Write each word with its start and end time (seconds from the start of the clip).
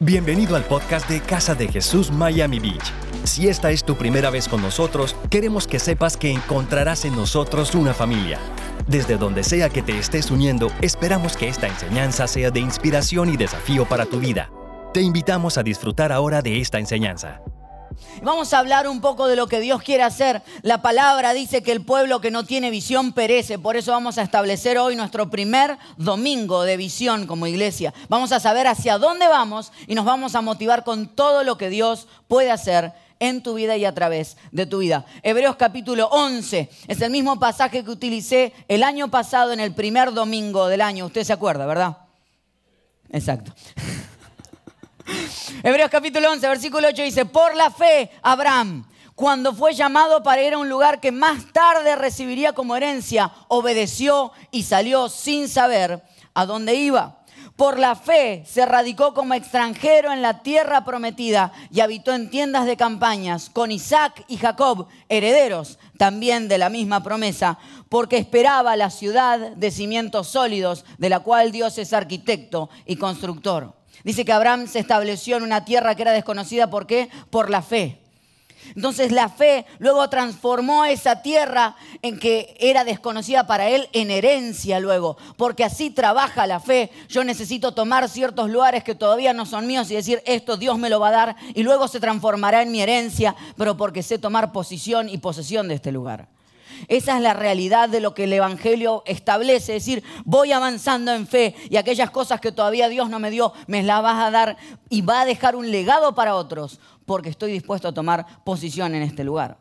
Bienvenido 0.00 0.54
al 0.54 0.62
podcast 0.62 1.10
de 1.10 1.20
Casa 1.20 1.56
de 1.56 1.66
Jesús 1.66 2.12
Miami 2.12 2.60
Beach. 2.60 2.92
Si 3.24 3.48
esta 3.48 3.72
es 3.72 3.82
tu 3.82 3.96
primera 3.96 4.30
vez 4.30 4.46
con 4.46 4.62
nosotros, 4.62 5.16
queremos 5.28 5.66
que 5.66 5.80
sepas 5.80 6.16
que 6.16 6.30
encontrarás 6.30 7.04
en 7.04 7.16
nosotros 7.16 7.74
una 7.74 7.92
familia. 7.92 8.38
Desde 8.86 9.16
donde 9.16 9.42
sea 9.42 9.70
que 9.70 9.82
te 9.82 9.98
estés 9.98 10.30
uniendo, 10.30 10.70
esperamos 10.82 11.36
que 11.36 11.48
esta 11.48 11.66
enseñanza 11.66 12.28
sea 12.28 12.52
de 12.52 12.60
inspiración 12.60 13.28
y 13.28 13.36
desafío 13.36 13.86
para 13.86 14.06
tu 14.06 14.20
vida. 14.20 14.52
Te 14.94 15.00
invitamos 15.00 15.58
a 15.58 15.64
disfrutar 15.64 16.12
ahora 16.12 16.42
de 16.42 16.60
esta 16.60 16.78
enseñanza. 16.78 17.42
Vamos 18.22 18.52
a 18.52 18.58
hablar 18.58 18.88
un 18.88 19.00
poco 19.00 19.26
de 19.26 19.36
lo 19.36 19.46
que 19.46 19.60
Dios 19.60 19.82
quiere 19.82 20.02
hacer. 20.02 20.42
La 20.62 20.82
palabra 20.82 21.32
dice 21.32 21.62
que 21.62 21.72
el 21.72 21.84
pueblo 21.84 22.20
que 22.20 22.30
no 22.30 22.44
tiene 22.44 22.70
visión 22.70 23.12
perece. 23.12 23.58
Por 23.58 23.76
eso 23.76 23.92
vamos 23.92 24.18
a 24.18 24.22
establecer 24.22 24.78
hoy 24.78 24.96
nuestro 24.96 25.30
primer 25.30 25.78
domingo 25.96 26.62
de 26.62 26.76
visión 26.76 27.26
como 27.26 27.46
iglesia. 27.46 27.94
Vamos 28.08 28.32
a 28.32 28.40
saber 28.40 28.66
hacia 28.66 28.98
dónde 28.98 29.28
vamos 29.28 29.72
y 29.86 29.94
nos 29.94 30.04
vamos 30.04 30.34
a 30.34 30.40
motivar 30.40 30.84
con 30.84 31.08
todo 31.08 31.44
lo 31.44 31.58
que 31.58 31.70
Dios 31.70 32.08
puede 32.26 32.50
hacer 32.50 32.92
en 33.20 33.42
tu 33.42 33.54
vida 33.54 33.76
y 33.76 33.84
a 33.84 33.94
través 33.94 34.36
de 34.52 34.66
tu 34.66 34.78
vida. 34.78 35.04
Hebreos 35.22 35.56
capítulo 35.56 36.08
11 36.08 36.70
es 36.86 37.00
el 37.00 37.10
mismo 37.10 37.38
pasaje 37.38 37.84
que 37.84 37.90
utilicé 37.90 38.52
el 38.68 38.82
año 38.82 39.08
pasado 39.08 39.52
en 39.52 39.60
el 39.60 39.74
primer 39.74 40.12
domingo 40.12 40.68
del 40.68 40.80
año. 40.80 41.06
Usted 41.06 41.24
se 41.24 41.32
acuerda, 41.32 41.66
¿verdad? 41.66 41.98
Exacto. 43.10 43.52
Hebreos 45.62 45.90
capítulo 45.90 46.30
11, 46.30 46.48
versículo 46.48 46.88
8 46.88 47.02
dice, 47.02 47.24
por 47.24 47.54
la 47.56 47.70
fe, 47.70 48.10
Abraham, 48.22 48.86
cuando 49.14 49.54
fue 49.54 49.74
llamado 49.74 50.22
para 50.22 50.42
ir 50.42 50.54
a 50.54 50.58
un 50.58 50.68
lugar 50.68 51.00
que 51.00 51.12
más 51.12 51.52
tarde 51.52 51.96
recibiría 51.96 52.52
como 52.52 52.76
herencia, 52.76 53.32
obedeció 53.48 54.32
y 54.50 54.62
salió 54.62 55.08
sin 55.08 55.48
saber 55.48 56.02
a 56.34 56.46
dónde 56.46 56.74
iba. 56.74 57.16
Por 57.56 57.80
la 57.80 57.96
fe 57.96 58.44
se 58.46 58.64
radicó 58.66 59.14
como 59.14 59.34
extranjero 59.34 60.12
en 60.12 60.22
la 60.22 60.42
tierra 60.42 60.84
prometida 60.84 61.52
y 61.72 61.80
habitó 61.80 62.14
en 62.14 62.30
tiendas 62.30 62.66
de 62.66 62.76
campañas 62.76 63.50
con 63.50 63.72
Isaac 63.72 64.24
y 64.28 64.36
Jacob, 64.36 64.86
herederos 65.08 65.80
también 65.96 66.46
de 66.46 66.58
la 66.58 66.68
misma 66.68 67.02
promesa, 67.02 67.58
porque 67.88 68.18
esperaba 68.18 68.76
la 68.76 68.90
ciudad 68.90 69.56
de 69.56 69.70
cimientos 69.72 70.28
sólidos, 70.28 70.84
de 70.98 71.08
la 71.08 71.18
cual 71.20 71.50
Dios 71.50 71.78
es 71.78 71.92
arquitecto 71.92 72.70
y 72.86 72.94
constructor. 72.94 73.77
Dice 74.04 74.24
que 74.24 74.32
Abraham 74.32 74.66
se 74.66 74.78
estableció 74.78 75.36
en 75.36 75.42
una 75.42 75.64
tierra 75.64 75.94
que 75.94 76.02
era 76.02 76.12
desconocida. 76.12 76.70
¿Por 76.70 76.86
qué? 76.86 77.08
Por 77.30 77.50
la 77.50 77.62
fe. 77.62 77.98
Entonces 78.74 79.12
la 79.12 79.28
fe 79.28 79.66
luego 79.78 80.08
transformó 80.08 80.84
esa 80.84 81.22
tierra 81.22 81.76
en 82.02 82.18
que 82.18 82.56
era 82.60 82.84
desconocida 82.84 83.46
para 83.46 83.68
él 83.68 83.88
en 83.92 84.10
herencia 84.10 84.80
luego, 84.80 85.16
porque 85.36 85.64
así 85.64 85.90
trabaja 85.90 86.46
la 86.46 86.60
fe. 86.60 86.90
Yo 87.08 87.24
necesito 87.24 87.72
tomar 87.72 88.08
ciertos 88.08 88.50
lugares 88.50 88.84
que 88.84 88.94
todavía 88.94 89.32
no 89.32 89.46
son 89.46 89.66
míos 89.66 89.90
y 89.90 89.94
decir, 89.94 90.22
esto 90.26 90.56
Dios 90.56 90.78
me 90.78 90.90
lo 90.90 91.00
va 91.00 91.08
a 91.08 91.12
dar 91.12 91.36
y 91.54 91.62
luego 91.62 91.88
se 91.88 92.00
transformará 92.00 92.62
en 92.62 92.72
mi 92.72 92.80
herencia, 92.80 93.34
pero 93.56 93.76
porque 93.76 94.02
sé 94.02 94.18
tomar 94.18 94.52
posición 94.52 95.08
y 95.08 95.18
posesión 95.18 95.68
de 95.68 95.74
este 95.74 95.92
lugar. 95.92 96.28
Esa 96.86 97.16
es 97.16 97.22
la 97.22 97.34
realidad 97.34 97.88
de 97.88 98.00
lo 98.00 98.14
que 98.14 98.24
el 98.24 98.32
Evangelio 98.32 99.02
establece, 99.06 99.76
es 99.76 99.84
decir, 99.84 100.04
voy 100.24 100.52
avanzando 100.52 101.12
en 101.12 101.26
fe 101.26 101.54
y 101.68 101.76
aquellas 101.76 102.10
cosas 102.10 102.40
que 102.40 102.52
todavía 102.52 102.88
Dios 102.88 103.10
no 103.10 103.18
me 103.18 103.30
dio, 103.30 103.52
me 103.66 103.82
las 103.82 104.02
vas 104.02 104.22
a 104.24 104.30
dar 104.30 104.56
y 104.88 105.02
va 105.02 105.22
a 105.22 105.26
dejar 105.26 105.56
un 105.56 105.70
legado 105.70 106.14
para 106.14 106.36
otros, 106.36 106.78
porque 107.04 107.30
estoy 107.30 107.52
dispuesto 107.52 107.88
a 107.88 107.94
tomar 107.94 108.44
posición 108.44 108.94
en 108.94 109.02
este 109.02 109.24
lugar. 109.24 109.58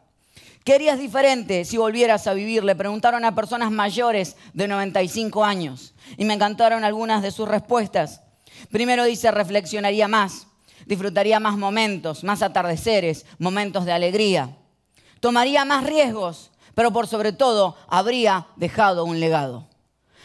¿Qué 0.67 0.73
harías 0.73 0.99
diferente 0.99 1.63
si 1.63 1.77
volvieras 1.77 2.27
a 2.27 2.33
vivir? 2.33 2.61
Le 2.61 2.75
preguntaron 2.75 3.23
a 3.23 3.33
personas 3.33 3.71
mayores 3.71 4.35
de 4.53 4.67
95 4.67 5.45
años 5.45 5.93
y 6.17 6.25
me 6.25 6.33
encantaron 6.33 6.83
algunas 6.83 7.23
de 7.23 7.31
sus 7.31 7.47
respuestas. 7.47 8.21
Primero 8.69 9.05
dice, 9.05 9.31
reflexionaría 9.31 10.09
más, 10.09 10.47
disfrutaría 10.85 11.39
más 11.39 11.57
momentos, 11.57 12.25
más 12.25 12.41
atardeceres, 12.41 13.25
momentos 13.39 13.85
de 13.85 13.93
alegría. 13.93 14.57
Tomaría 15.21 15.63
más 15.63 15.85
riesgos, 15.85 16.52
pero 16.78 16.94
por 16.94 17.08
sobre 17.08 17.31
todo 17.31 17.75
habría 17.88 18.45
dejado 18.55 19.04
un 19.04 19.20
legado. 19.20 19.65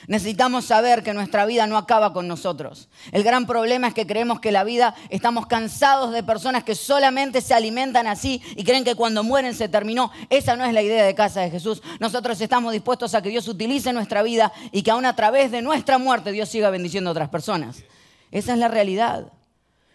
Necesitamos 0.07 0.67
saber 0.67 1.03
que 1.03 1.15
nuestra 1.15 1.47
vida 1.47 1.67
no 1.67 1.79
acaba 1.79 2.13
con 2.13 2.29
nosotros. 2.29 2.91
El 3.11 3.23
gran 3.23 3.47
problema 3.47 3.89
es 3.89 3.95
que 3.95 4.07
creemos 4.07 4.39
que 4.39 4.53
la 4.53 4.63
vida, 4.63 4.95
estamos 5.09 5.47
cansados 5.47 6.13
de 6.13 6.23
personas 6.23 6.63
que 6.63 6.75
solamente 6.75 7.41
se 7.41 7.55
alimentan 7.55 8.07
así 8.07 8.43
y 8.55 8.65
creen 8.65 8.85
que 8.85 8.97
cuando 8.97 9.25
mueren 9.25 9.55
se 9.55 9.71
terminó. 9.71 10.13
Esa 10.29 10.55
no 10.55 10.67
es 10.67 10.75
la 10.75 10.83
idea 10.83 11.07
de 11.07 11.15
casa 11.15 11.41
de 11.41 11.51
Jesús. 11.51 11.83
Nosotros 12.01 12.39
estamos 12.39 12.75
dispuestos 12.75 13.15
a 13.15 13.23
que 13.23 13.31
Dios 13.31 13.49
utilice 13.49 13.91
nuestra 13.95 14.23
vida 14.23 14.53
y 14.73 14.83
que 14.83 14.91
aún 14.91 15.07
a 15.07 15.17
través 15.17 15.53
de 15.53 15.63
nuestra 15.63 15.97
muerte 15.97 16.33
Dios 16.33 16.51
siga 16.51 16.69
bendiciendo 16.69 17.09
a 17.09 17.13
otras 17.13 17.31
personas. 17.31 17.83
Esa 18.31 18.53
es 18.53 18.59
la 18.59 18.69
realidad. 18.69 19.33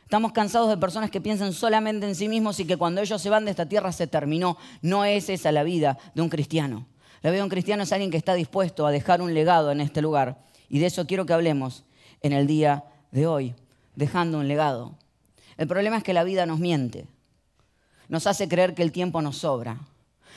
Estamos 0.07 0.31
cansados 0.31 0.69
de 0.69 0.77
personas 0.77 1.11
que 1.11 1.19
piensan 1.19 1.51
solamente 1.51 2.07
en 2.07 2.15
sí 2.15 2.29
mismos 2.29 2.61
y 2.61 2.65
que 2.65 2.77
cuando 2.77 3.01
ellos 3.01 3.21
se 3.21 3.29
van 3.29 3.43
de 3.43 3.51
esta 3.51 3.65
tierra 3.67 3.91
se 3.91 4.07
terminó. 4.07 4.57
No 4.81 5.03
es 5.03 5.27
esa 5.27 5.51
la 5.51 5.63
vida 5.63 5.97
de 6.15 6.21
un 6.21 6.29
cristiano. 6.29 6.87
La 7.21 7.29
vida 7.29 7.39
de 7.39 7.43
un 7.43 7.49
cristiano 7.49 7.83
es 7.83 7.91
alguien 7.91 8.09
que 8.09 8.15
está 8.15 8.33
dispuesto 8.33 8.87
a 8.87 8.91
dejar 8.91 9.21
un 9.21 9.33
legado 9.33 9.69
en 9.69 9.81
este 9.81 10.01
lugar. 10.01 10.37
Y 10.69 10.79
de 10.79 10.85
eso 10.85 11.05
quiero 11.07 11.25
que 11.25 11.33
hablemos 11.33 11.83
en 12.21 12.31
el 12.31 12.47
día 12.47 12.85
de 13.11 13.27
hoy, 13.27 13.53
dejando 13.97 14.39
un 14.39 14.47
legado. 14.47 14.95
El 15.57 15.67
problema 15.67 15.97
es 15.97 16.03
que 16.03 16.13
la 16.13 16.23
vida 16.23 16.45
nos 16.45 16.59
miente. 16.59 17.05
Nos 18.07 18.27
hace 18.27 18.47
creer 18.47 18.75
que 18.75 18.83
el 18.83 18.93
tiempo 18.93 19.21
nos 19.21 19.39
sobra. 19.39 19.77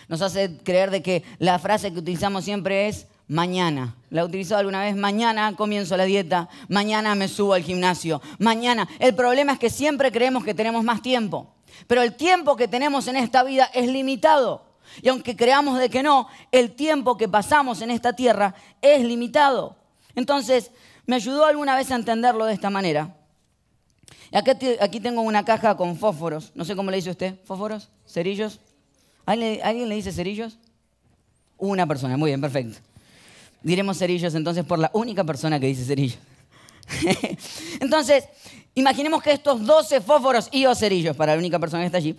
Nos 0.08 0.20
hace 0.20 0.58
creer 0.64 0.90
de 0.90 1.00
que 1.00 1.22
la 1.38 1.60
frase 1.60 1.92
que 1.92 2.00
utilizamos 2.00 2.42
siempre 2.44 2.88
es 2.88 3.06
mañana. 3.30 3.94
¿La 4.10 4.22
he 4.22 4.24
utilizado 4.24 4.58
alguna 4.58 4.82
vez? 4.82 4.96
Mañana 4.96 5.54
comienzo 5.56 5.96
la 5.96 6.04
dieta, 6.04 6.48
mañana 6.68 7.14
me 7.14 7.28
subo 7.28 7.54
al 7.54 7.62
gimnasio, 7.62 8.20
mañana. 8.38 8.88
El 8.98 9.14
problema 9.14 9.52
es 9.52 9.58
que 9.60 9.70
siempre 9.70 10.10
creemos 10.10 10.44
que 10.44 10.52
tenemos 10.52 10.82
más 10.82 11.00
tiempo, 11.00 11.54
pero 11.86 12.02
el 12.02 12.16
tiempo 12.16 12.56
que 12.56 12.66
tenemos 12.66 13.06
en 13.06 13.16
esta 13.16 13.44
vida 13.44 13.70
es 13.72 13.88
limitado. 13.88 14.64
Y 15.00 15.08
aunque 15.08 15.36
creamos 15.36 15.78
de 15.78 15.88
que 15.88 16.02
no, 16.02 16.26
el 16.50 16.72
tiempo 16.74 17.16
que 17.16 17.28
pasamos 17.28 17.80
en 17.82 17.92
esta 17.92 18.14
tierra 18.14 18.56
es 18.82 19.04
limitado. 19.04 19.76
Entonces, 20.16 20.72
me 21.06 21.14
ayudó 21.14 21.44
alguna 21.44 21.76
vez 21.76 21.92
a 21.92 21.94
entenderlo 21.94 22.46
de 22.46 22.54
esta 22.54 22.68
manera. 22.68 23.14
Aquí, 24.32 24.50
aquí 24.80 24.98
tengo 24.98 25.22
una 25.22 25.44
caja 25.44 25.76
con 25.76 25.96
fósforos. 25.96 26.50
No 26.56 26.64
sé 26.64 26.74
cómo 26.74 26.90
le 26.90 26.96
dice 26.96 27.10
usted. 27.10 27.36
¿Fósforos? 27.44 27.90
¿Cerillos? 28.08 28.58
¿Alguien 29.24 29.88
le 29.88 29.94
dice 29.94 30.10
cerillos? 30.10 30.58
Una 31.56 31.86
persona. 31.86 32.16
Muy 32.16 32.30
bien, 32.30 32.40
perfecto. 32.40 32.89
Diremos 33.62 33.98
cerillos 33.98 34.34
entonces 34.34 34.64
por 34.64 34.78
la 34.78 34.90
única 34.94 35.24
persona 35.24 35.60
que 35.60 35.66
dice 35.66 35.84
cerillos. 35.84 36.18
entonces, 37.80 38.24
imaginemos 38.74 39.22
que 39.22 39.32
estos 39.32 39.64
12 39.64 40.00
fósforos 40.00 40.48
y 40.50 40.66
o 40.66 40.74
cerillos, 40.74 41.16
para 41.16 41.32
la 41.32 41.38
única 41.38 41.58
persona 41.58 41.82
que 41.82 41.86
está 41.86 41.98
allí, 41.98 42.16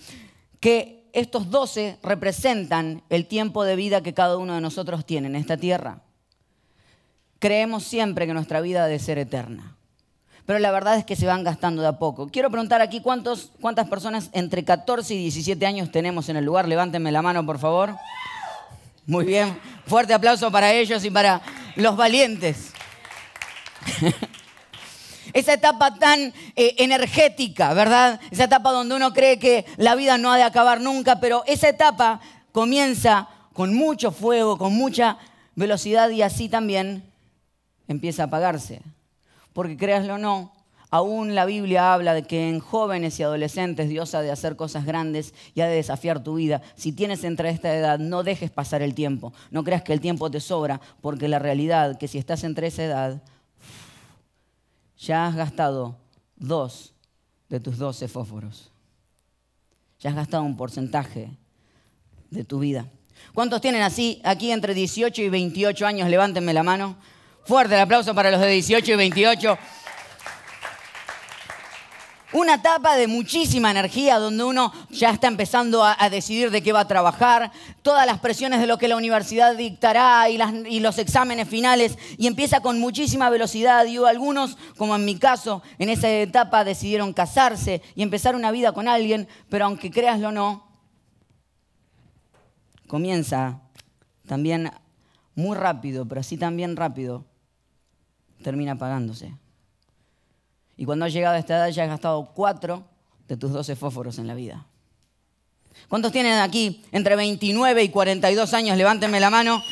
que 0.59 1.09
estos 1.13 1.49
12 1.49 1.97
representan 2.03 3.03
el 3.09 3.27
tiempo 3.27 3.63
de 3.63 3.75
vida 3.75 4.01
que 4.01 4.13
cada 4.13 4.37
uno 4.37 4.55
de 4.55 4.61
nosotros 4.61 5.05
tiene 5.05 5.27
en 5.27 5.35
esta 5.35 5.57
tierra. 5.57 6.01
Creemos 7.39 7.83
siempre 7.83 8.27
que 8.27 8.33
nuestra 8.33 8.61
vida 8.61 8.85
debe 8.85 8.99
ser 8.99 9.17
eterna. 9.17 9.75
Pero 10.45 10.59
la 10.59 10.71
verdad 10.71 10.97
es 10.97 11.05
que 11.05 11.15
se 11.15 11.25
van 11.25 11.43
gastando 11.43 11.81
de 11.81 11.87
a 11.87 11.99
poco. 11.99 12.29
Quiero 12.29 12.49
preguntar 12.49 12.81
aquí 12.81 13.01
cuántas 13.01 13.87
personas 13.89 14.29
entre 14.33 14.63
14 14.63 15.13
y 15.13 15.17
17 15.17 15.65
años 15.65 15.91
tenemos 15.91 16.29
en 16.29 16.37
el 16.37 16.45
lugar. 16.45 16.67
Levántenme 16.67 17.11
la 17.11 17.21
mano, 17.21 17.45
por 17.45 17.59
favor. 17.59 17.95
Muy 19.11 19.25
bien. 19.25 19.59
Fuerte 19.87 20.13
aplauso 20.13 20.49
para 20.49 20.71
ellos 20.71 21.03
y 21.03 21.11
para 21.11 21.41
los 21.75 21.97
valientes. 21.97 22.71
Esa 25.33 25.55
etapa 25.55 25.95
tan 25.95 26.33
eh, 26.55 26.75
energética, 26.77 27.73
¿verdad? 27.73 28.21
Esa 28.31 28.45
etapa 28.45 28.71
donde 28.71 28.95
uno 28.95 29.11
cree 29.11 29.37
que 29.37 29.65
la 29.75 29.95
vida 29.95 30.17
no 30.17 30.31
ha 30.31 30.37
de 30.37 30.43
acabar 30.43 30.79
nunca, 30.79 31.19
pero 31.19 31.43
esa 31.45 31.67
etapa 31.67 32.21
comienza 32.53 33.27
con 33.51 33.73
mucho 33.73 34.13
fuego, 34.13 34.57
con 34.57 34.75
mucha 34.75 35.17
velocidad 35.55 36.09
y 36.11 36.21
así 36.21 36.47
también 36.47 37.03
empieza 37.89 38.23
a 38.23 38.25
apagarse. 38.27 38.81
Porque 39.51 39.75
créaslo 39.75 40.13
o 40.13 40.19
no, 40.19 40.53
Aún 40.93 41.35
la 41.35 41.45
Biblia 41.45 41.93
habla 41.93 42.13
de 42.13 42.23
que 42.23 42.49
en 42.49 42.59
jóvenes 42.59 43.17
y 43.17 43.23
adolescentes 43.23 43.87
Dios 43.87 44.13
ha 44.13 44.21
de 44.21 44.29
hacer 44.29 44.57
cosas 44.57 44.85
grandes 44.85 45.33
y 45.55 45.61
ha 45.61 45.67
de 45.67 45.75
desafiar 45.77 46.21
tu 46.21 46.35
vida. 46.35 46.61
Si 46.75 46.91
tienes 46.91 47.23
entre 47.23 47.49
esta 47.49 47.73
edad, 47.73 47.97
no 47.97 48.23
dejes 48.23 48.51
pasar 48.51 48.81
el 48.81 48.93
tiempo. 48.93 49.31
No 49.51 49.63
creas 49.63 49.83
que 49.83 49.93
el 49.93 50.01
tiempo 50.01 50.29
te 50.29 50.41
sobra, 50.41 50.81
porque 50.99 51.29
la 51.29 51.39
realidad 51.39 51.97
que 51.97 52.09
si 52.09 52.17
estás 52.17 52.43
entre 52.43 52.67
esa 52.67 52.83
edad, 52.83 53.23
ya 54.97 55.27
has 55.27 55.35
gastado 55.37 55.95
dos 56.35 56.93
de 57.47 57.61
tus 57.61 57.77
doce 57.77 58.09
fósforos. 58.09 58.69
Ya 60.01 60.09
has 60.09 60.15
gastado 60.17 60.43
un 60.43 60.57
porcentaje 60.57 61.31
de 62.29 62.43
tu 62.43 62.59
vida. 62.59 62.85
¿Cuántos 63.33 63.61
tienen 63.61 63.83
así 63.83 64.19
aquí 64.25 64.51
entre 64.51 64.73
18 64.73 65.21
y 65.21 65.29
28 65.29 65.87
años? 65.87 66.09
Levántenme 66.09 66.53
la 66.53 66.63
mano. 66.63 66.97
Fuerte 67.45 67.75
el 67.75 67.79
aplauso 67.79 68.13
para 68.13 68.29
los 68.29 68.41
de 68.41 68.49
18 68.49 68.91
y 68.91 68.95
28. 68.95 69.57
Una 72.33 72.55
etapa 72.55 72.95
de 72.95 73.07
muchísima 73.07 73.71
energía 73.71 74.17
donde 74.17 74.45
uno 74.45 74.71
ya 74.89 75.09
está 75.09 75.27
empezando 75.27 75.83
a, 75.83 76.09
decidir 76.09 76.49
de 76.49 76.63
qué 76.63 76.71
va 76.71 76.81
a 76.81 76.87
trabajar, 76.87 77.51
todas 77.81 78.05
las 78.05 78.19
presiones 78.19 78.61
de 78.61 78.67
lo 78.67 78.77
que 78.77 78.87
la 78.87 78.95
universidad 78.95 79.55
dictará 79.57 80.29
y, 80.29 80.79
los 80.79 80.97
exámenes 80.97 81.49
finales 81.49 81.97
y 82.17 82.27
empieza 82.27 82.61
con 82.61 82.79
muchísima 82.79 83.29
velocidad 83.29 83.85
y 83.85 83.97
algunos, 83.97 84.57
como 84.77 84.95
en 84.95 85.03
mi 85.03 85.17
caso, 85.17 85.61
en 85.77 85.89
esa 85.89 86.09
etapa 86.09 86.63
decidieron 86.63 87.11
casarse 87.11 87.81
y 87.95 88.01
empezar 88.01 88.33
una 88.35 88.51
vida 88.51 88.71
con 88.71 88.87
alguien, 88.87 89.27
pero 89.49 89.65
aunque 89.65 89.91
creaslo 89.91 90.29
o 90.29 90.31
no, 90.31 90.67
comienza 92.87 93.59
también 94.25 94.71
muy 95.35 95.57
rápido, 95.57 96.07
pero 96.07 96.21
así 96.21 96.37
también 96.37 96.77
rápido, 96.77 97.25
termina 98.41 98.73
apagándose. 98.73 99.40
Y 100.81 100.85
cuando 100.85 101.05
has 101.05 101.13
llegado 101.13 101.35
a 101.35 101.37
esta 101.37 101.57
edad 101.57 101.69
ya 101.69 101.83
has 101.83 101.89
gastado 101.89 102.31
cuatro 102.33 102.83
de 103.27 103.37
tus 103.37 103.51
12 103.51 103.75
fósforos 103.75 104.17
en 104.17 104.25
la 104.25 104.33
vida. 104.33 104.65
¿Cuántos 105.87 106.11
tienen 106.11 106.39
aquí 106.39 106.83
entre 106.91 107.15
29 107.15 107.83
y 107.83 107.89
42 107.89 108.51
años? 108.55 108.75
Levántenme 108.75 109.19
la 109.19 109.29
mano. 109.29 109.63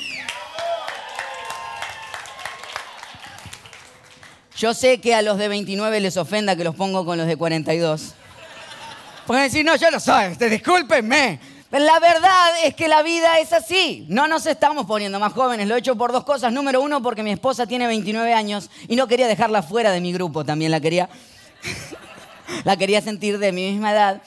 Yo 4.56 4.76
sé 4.76 5.02
que 5.02 5.16
a 5.16 5.24
los 5.24 5.40
de 5.40 5.48
29 5.48 6.00
les 6.00 6.16
ofenda 6.16 6.56
que 6.56 6.64
los 6.64 6.76
pongo 6.76 7.04
con 7.04 7.18
los 7.18 7.26
de 7.26 7.38
42. 7.38 8.14
Pueden 9.26 9.46
decir, 9.46 9.66
no, 9.66 9.78
yo 9.78 9.90
lo 9.90 10.00
soy, 10.00 10.36
discúlpenme. 10.36 11.40
La 11.72 12.00
verdad 12.00 12.50
es 12.64 12.74
que 12.74 12.88
la 12.88 13.04
vida 13.04 13.38
es 13.38 13.54
así. 13.54 14.06
No 14.10 14.28
nos 14.28 14.48
estamos 14.48 14.88
poniendo 14.88 15.20
más 15.20 15.34
jóvenes. 15.34 15.68
Lo 15.68 15.76
he 15.76 15.80
hecho 15.80 15.96
por 15.96 16.12
dos 16.12 16.24
cosas. 16.24 16.52
Número 16.52 16.82
uno, 16.82 17.02
porque 17.04 17.22
mi 17.22 17.32
esposa 17.32 17.68
tiene 17.68 17.86
29 17.86 18.34
años 18.34 18.72
y 18.88 18.96
no 18.96 19.08
quería 19.08 19.28
dejarla 19.28 19.62
fuera 19.62 19.92
de 19.92 20.02
mi 20.02 20.12
grupo. 20.12 20.44
También 20.44 20.72
la 20.72 20.80
quería, 20.80 21.10
la 22.64 22.76
quería 22.76 23.02
sentir 23.02 23.38
de 23.38 23.52
mi 23.52 23.72
misma 23.72 23.92
edad. 23.92 24.24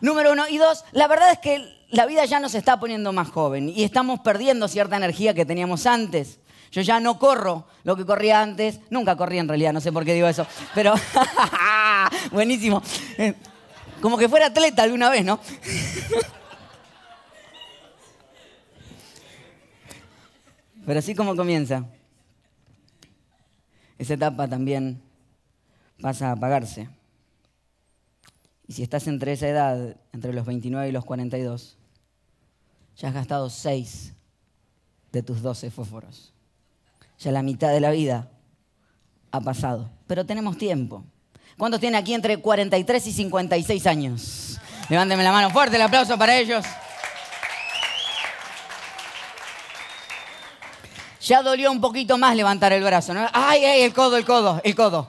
Número 0.00 0.32
uno. 0.32 0.44
Y 0.48 0.58
dos, 0.58 0.84
la 0.92 1.08
verdad 1.08 1.32
es 1.32 1.38
que 1.40 1.64
la 1.90 2.06
vida 2.06 2.24
ya 2.26 2.38
nos 2.38 2.54
está 2.54 2.78
poniendo 2.78 3.12
más 3.12 3.28
joven 3.28 3.68
y 3.68 3.82
estamos 3.82 4.20
perdiendo 4.20 4.68
cierta 4.68 4.96
energía 4.96 5.34
que 5.34 5.44
teníamos 5.44 5.86
antes. 5.86 6.38
Yo 6.70 6.80
ya 6.82 7.00
no 7.00 7.18
corro 7.18 7.66
lo 7.82 7.96
que 7.96 8.06
corría 8.06 8.40
antes. 8.40 8.78
Nunca 8.90 9.16
corrí 9.16 9.38
en 9.38 9.48
realidad, 9.48 9.72
no 9.72 9.80
sé 9.80 9.90
por 9.90 10.04
qué 10.04 10.14
digo 10.14 10.28
eso. 10.28 10.46
Pero, 10.76 10.94
buenísimo. 12.30 12.82
Eh, 13.18 13.34
como 14.00 14.16
que 14.16 14.28
fuera 14.28 14.46
atleta 14.46 14.84
alguna 14.84 15.10
vez, 15.10 15.24
¿no? 15.24 15.40
Pero 20.86 20.98
así 20.98 21.14
como 21.14 21.34
comienza, 21.34 21.86
esa 23.98 24.14
etapa 24.14 24.48
también 24.48 25.00
pasa 26.00 26.28
a 26.28 26.32
apagarse. 26.32 26.88
Y 28.66 28.72
si 28.72 28.82
estás 28.82 29.06
entre 29.06 29.32
esa 29.32 29.48
edad, 29.48 29.96
entre 30.12 30.32
los 30.32 30.46
29 30.46 30.88
y 30.88 30.92
los 30.92 31.04
42, 31.04 31.76
ya 32.96 33.08
has 33.08 33.14
gastado 33.14 33.50
6 33.50 34.14
de 35.12 35.22
tus 35.22 35.42
12 35.42 35.70
fósforos. 35.70 36.32
Ya 37.18 37.32
la 37.32 37.42
mitad 37.42 37.70
de 37.72 37.80
la 37.80 37.90
vida 37.90 38.30
ha 39.30 39.40
pasado. 39.40 39.90
Pero 40.06 40.26
tenemos 40.26 40.58
tiempo. 40.58 41.04
¿Cuántos 41.56 41.80
tienen 41.80 42.00
aquí 42.00 42.14
entre 42.14 42.38
43 42.38 43.06
y 43.06 43.12
56 43.12 43.86
años? 43.86 44.60
Levánteme 44.88 45.22
la 45.22 45.32
mano 45.32 45.50
fuerte, 45.50 45.76
el 45.76 45.82
aplauso 45.82 46.18
para 46.18 46.36
ellos. 46.36 46.64
Ya 51.24 51.42
dolió 51.42 51.72
un 51.72 51.80
poquito 51.80 52.18
más 52.18 52.36
levantar 52.36 52.72
el 52.72 52.84
brazo. 52.84 53.14
¿no? 53.14 53.26
Ay, 53.32 53.64
ay, 53.64 53.82
el 53.82 53.92
codo, 53.92 54.16
el 54.16 54.24
codo, 54.24 54.60
el 54.62 54.74
codo. 54.74 55.08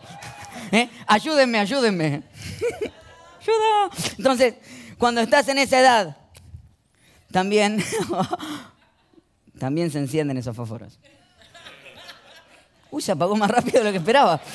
¿Eh? 0.71 0.89
Ayúdenme, 1.05 1.59
ayúdenme. 1.59 2.23
Ayuda. 3.41 4.13
Entonces, 4.17 4.55
cuando 4.97 5.21
estás 5.21 5.47
en 5.49 5.59
esa 5.59 5.79
edad, 5.79 6.17
también, 7.31 7.83
también 9.59 9.91
se 9.91 9.99
encienden 9.99 10.37
esos 10.37 10.55
fósforos. 10.55 10.99
Uy, 12.89 13.01
se 13.01 13.11
apagó 13.11 13.35
más 13.35 13.51
rápido 13.51 13.79
de 13.79 13.85
lo 13.85 13.91
que 13.91 13.97
esperaba. 13.97 14.39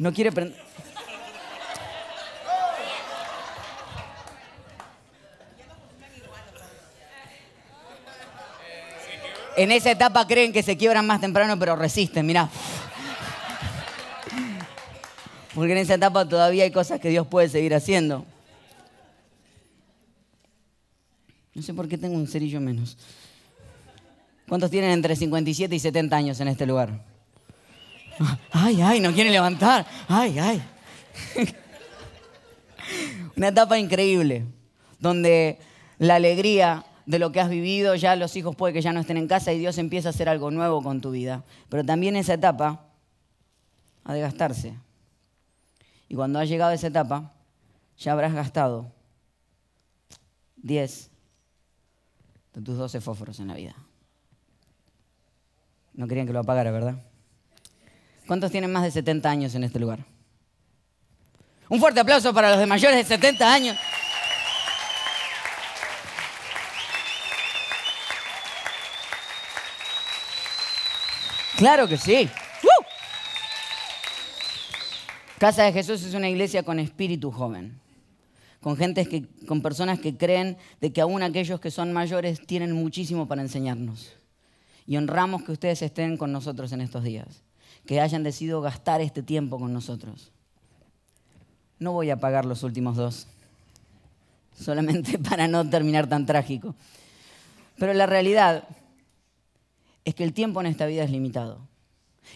No 0.00 0.12
quiere 0.12 0.30
prender. 0.30 0.67
En 9.58 9.72
esa 9.72 9.90
etapa 9.90 10.24
creen 10.26 10.52
que 10.52 10.62
se 10.62 10.76
quiebran 10.76 11.04
más 11.04 11.20
temprano, 11.20 11.58
pero 11.58 11.74
resisten, 11.74 12.24
mirá. 12.24 12.48
Porque 15.52 15.72
en 15.72 15.78
esa 15.78 15.94
etapa 15.94 16.28
todavía 16.28 16.62
hay 16.62 16.70
cosas 16.70 17.00
que 17.00 17.08
Dios 17.08 17.26
puede 17.26 17.48
seguir 17.48 17.74
haciendo. 17.74 18.24
No 21.54 21.62
sé 21.62 21.74
por 21.74 21.88
qué 21.88 21.98
tengo 21.98 22.14
un 22.14 22.28
cerillo 22.28 22.60
menos. 22.60 22.96
¿Cuántos 24.46 24.70
tienen 24.70 24.92
entre 24.92 25.16
57 25.16 25.74
y 25.74 25.78
70 25.80 26.16
años 26.16 26.38
en 26.38 26.46
este 26.46 26.64
lugar? 26.64 27.04
Ay, 28.52 28.80
ay, 28.80 29.00
no 29.00 29.12
quieren 29.12 29.32
levantar. 29.32 29.84
Ay, 30.06 30.38
ay. 30.38 30.62
Una 33.36 33.48
etapa 33.48 33.76
increíble, 33.76 34.46
donde 35.00 35.58
la 35.98 36.14
alegría 36.14 36.84
de 37.08 37.18
lo 37.18 37.32
que 37.32 37.40
has 37.40 37.48
vivido, 37.48 37.94
ya 37.94 38.16
los 38.16 38.36
hijos 38.36 38.54
puede 38.54 38.74
que 38.74 38.82
ya 38.82 38.92
no 38.92 39.00
estén 39.00 39.16
en 39.16 39.28
casa 39.28 39.50
y 39.50 39.58
Dios 39.58 39.78
empieza 39.78 40.10
a 40.10 40.10
hacer 40.10 40.28
algo 40.28 40.50
nuevo 40.50 40.82
con 40.82 41.00
tu 41.00 41.10
vida. 41.10 41.42
Pero 41.70 41.82
también 41.82 42.16
esa 42.16 42.34
etapa 42.34 42.84
ha 44.04 44.12
de 44.12 44.20
gastarse. 44.20 44.76
Y 46.06 46.14
cuando 46.16 46.38
has 46.38 46.50
llegado 46.50 46.70
a 46.70 46.74
esa 46.74 46.88
etapa, 46.88 47.32
ya 47.96 48.12
habrás 48.12 48.34
gastado 48.34 48.92
10 50.58 51.10
de 52.52 52.60
tus 52.60 52.76
12 52.76 53.00
fósforos 53.00 53.40
en 53.40 53.48
la 53.48 53.54
vida. 53.54 53.74
No 55.94 56.06
querían 56.08 56.26
que 56.26 56.34
lo 56.34 56.40
apagara, 56.40 56.70
¿verdad? 56.70 57.02
¿Cuántos 58.26 58.50
tienen 58.50 58.70
más 58.70 58.82
de 58.82 58.90
70 58.90 59.30
años 59.30 59.54
en 59.54 59.64
este 59.64 59.78
lugar? 59.78 60.04
Un 61.70 61.80
fuerte 61.80 62.00
aplauso 62.00 62.34
para 62.34 62.50
los 62.50 62.58
de 62.58 62.66
mayores 62.66 62.98
de 62.98 63.16
70 63.16 63.50
años. 63.50 63.78
Claro 71.58 71.88
que 71.88 71.98
sí. 71.98 72.28
Casa 75.38 75.64
de 75.64 75.72
Jesús 75.72 76.04
es 76.04 76.14
una 76.14 76.28
iglesia 76.28 76.62
con 76.62 76.78
espíritu 76.78 77.32
joven, 77.32 77.80
con 78.60 78.76
que, 78.76 79.26
con 79.44 79.60
personas 79.60 79.98
que 79.98 80.16
creen 80.16 80.56
de 80.80 80.92
que 80.92 81.00
aún 81.00 81.20
aquellos 81.20 81.58
que 81.58 81.72
son 81.72 81.92
mayores 81.92 82.46
tienen 82.46 82.70
muchísimo 82.70 83.26
para 83.26 83.42
enseñarnos. 83.42 84.12
Y 84.86 84.96
honramos 84.98 85.42
que 85.42 85.50
ustedes 85.50 85.82
estén 85.82 86.16
con 86.16 86.30
nosotros 86.30 86.70
en 86.70 86.80
estos 86.80 87.02
días, 87.02 87.42
que 87.86 88.00
hayan 88.00 88.22
decidido 88.22 88.60
gastar 88.60 89.00
este 89.00 89.24
tiempo 89.24 89.58
con 89.58 89.72
nosotros. 89.72 90.30
No 91.80 91.90
voy 91.90 92.10
a 92.10 92.20
pagar 92.20 92.44
los 92.44 92.62
últimos 92.62 92.96
dos, 92.96 93.26
solamente 94.56 95.18
para 95.28 95.48
no 95.48 95.68
terminar 95.68 96.08
tan 96.08 96.24
trágico. 96.24 96.76
Pero 97.78 97.94
la 97.94 98.06
realidad 98.06 98.62
es 100.08 100.14
que 100.14 100.24
el 100.24 100.32
tiempo 100.32 100.60
en 100.60 100.66
esta 100.66 100.86
vida 100.86 101.04
es 101.04 101.10
limitado. 101.10 101.68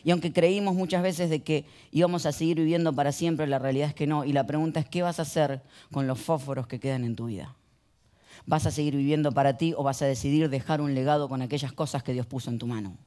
Y 0.05 0.11
aunque 0.11 0.31
creímos 0.31 0.75
muchas 0.75 1.03
veces 1.03 1.31
de 1.31 1.41
que 1.41 1.65
íbamos 1.91 2.27
a 2.27 2.33
seguir 2.33 2.59
viviendo 2.59 2.93
para 2.95 3.13
siempre, 3.13 3.47
la 3.47 3.59
realidad 3.59 3.89
es 3.89 3.95
que 3.95 4.07
no. 4.07 4.27
Y 4.27 4.35
la 4.35 4.47
pregunta 4.47 4.79
es, 4.79 4.87
¿qué 4.87 5.01
vas 5.01 5.19
a 5.19 5.23
hacer 5.23 5.63
con 5.91 6.07
los 6.07 6.21
fósforos 6.21 6.67
que 6.67 6.79
quedan 6.79 7.03
en 7.05 7.17
tu 7.17 7.27
vida? 7.27 7.57
¿Vas 8.45 8.67
a 8.67 8.71
seguir 8.71 8.95
viviendo 8.95 9.33
para 9.33 9.57
ti 9.57 9.73
o 9.75 9.83
vas 9.83 10.03
a 10.03 10.07
decidir 10.07 10.51
dejar 10.51 10.83
un 10.83 10.95
legado 10.95 11.31
con 11.31 11.41
aquellas 11.41 11.73
cosas 11.73 12.03
que 12.03 12.13
Dios 12.13 12.27
puso 12.27 12.51
en 12.51 12.59
tu 12.59 12.67
mano? 12.67 12.99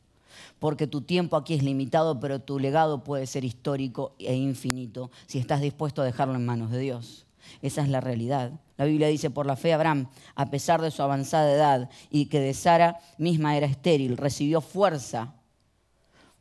Porque 0.58 0.88
tu 0.88 1.02
tiempo 1.02 1.38
aquí 1.38 1.54
es 1.54 1.62
limitado, 1.62 2.20
pero 2.20 2.40
tu 2.40 2.58
legado 2.58 3.04
puede 3.04 3.28
ser 3.28 3.46
histórico 3.46 4.16
e 4.18 4.34
infinito 4.34 5.12
si 5.28 5.38
estás 5.38 5.62
dispuesto 5.62 6.02
a 6.02 6.06
dejarlo 6.06 6.34
en 6.34 6.46
manos 6.46 6.72
de 6.72 6.80
Dios. 6.80 7.25
Esa 7.62 7.82
es 7.82 7.90
la 7.90 8.02
realidad. 8.02 8.52
La 8.78 8.86
Biblia 8.86 9.08
dice, 9.08 9.30
por 9.30 9.46
la 9.46 9.56
fe 9.56 9.74
Abraham, 9.74 10.08
a 10.36 10.50
pesar 10.50 10.82
de 10.82 10.92
su 10.92 11.02
avanzada 11.02 11.52
edad 11.52 11.90
y 12.10 12.26
que 12.26 12.40
de 12.40 12.54
Sara 12.54 13.00
misma 13.18 13.56
era 13.56 13.68
estéril, 13.68 14.18
recibió 14.18 14.62
fuerza 14.62 15.36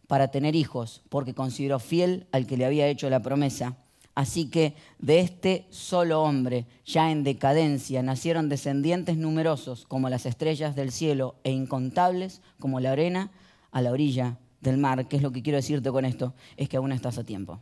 para 0.06 0.28
tener 0.28 0.54
hijos, 0.54 1.02
porque 1.08 1.34
consideró 1.34 1.78
fiel 1.78 2.26
al 2.32 2.46
que 2.46 2.56
le 2.56 2.66
había 2.66 2.88
hecho 2.88 3.08
la 3.08 3.22
promesa. 3.22 3.76
Así 4.14 4.48
que 4.48 4.74
de 4.98 5.20
este 5.20 5.66
solo 5.70 6.22
hombre, 6.22 6.66
ya 6.86 7.10
en 7.10 7.24
decadencia, 7.24 8.02
nacieron 8.02 8.48
descendientes 8.48 9.16
numerosos 9.16 9.86
como 9.86 10.08
las 10.08 10.24
estrellas 10.24 10.76
del 10.76 10.92
cielo 10.92 11.34
e 11.42 11.50
incontables 11.50 12.40
como 12.60 12.78
la 12.78 12.92
arena 12.92 13.32
a 13.72 13.82
la 13.82 13.90
orilla 13.90 14.38
del 14.60 14.78
mar. 14.78 15.08
¿Qué 15.08 15.16
es 15.16 15.22
lo 15.22 15.32
que 15.32 15.42
quiero 15.42 15.56
decirte 15.56 15.90
con 15.90 16.04
esto? 16.04 16.32
Es 16.56 16.68
que 16.68 16.76
aún 16.76 16.92
estás 16.92 17.18
a 17.18 17.24
tiempo. 17.24 17.58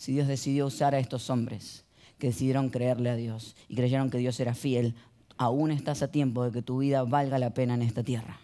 Si 0.00 0.12
Dios 0.12 0.28
decidió 0.28 0.64
usar 0.64 0.94
a 0.94 0.98
estos 0.98 1.28
hombres 1.28 1.84
que 2.18 2.28
decidieron 2.28 2.70
creerle 2.70 3.10
a 3.10 3.16
Dios 3.16 3.54
y 3.68 3.74
creyeron 3.74 4.08
que 4.08 4.16
Dios 4.16 4.40
era 4.40 4.54
fiel, 4.54 4.94
aún 5.36 5.70
estás 5.70 6.00
a 6.02 6.10
tiempo 6.10 6.42
de 6.42 6.52
que 6.52 6.62
tu 6.62 6.78
vida 6.78 7.02
valga 7.02 7.38
la 7.38 7.52
pena 7.52 7.74
en 7.74 7.82
esta 7.82 8.02
tierra. 8.02 8.40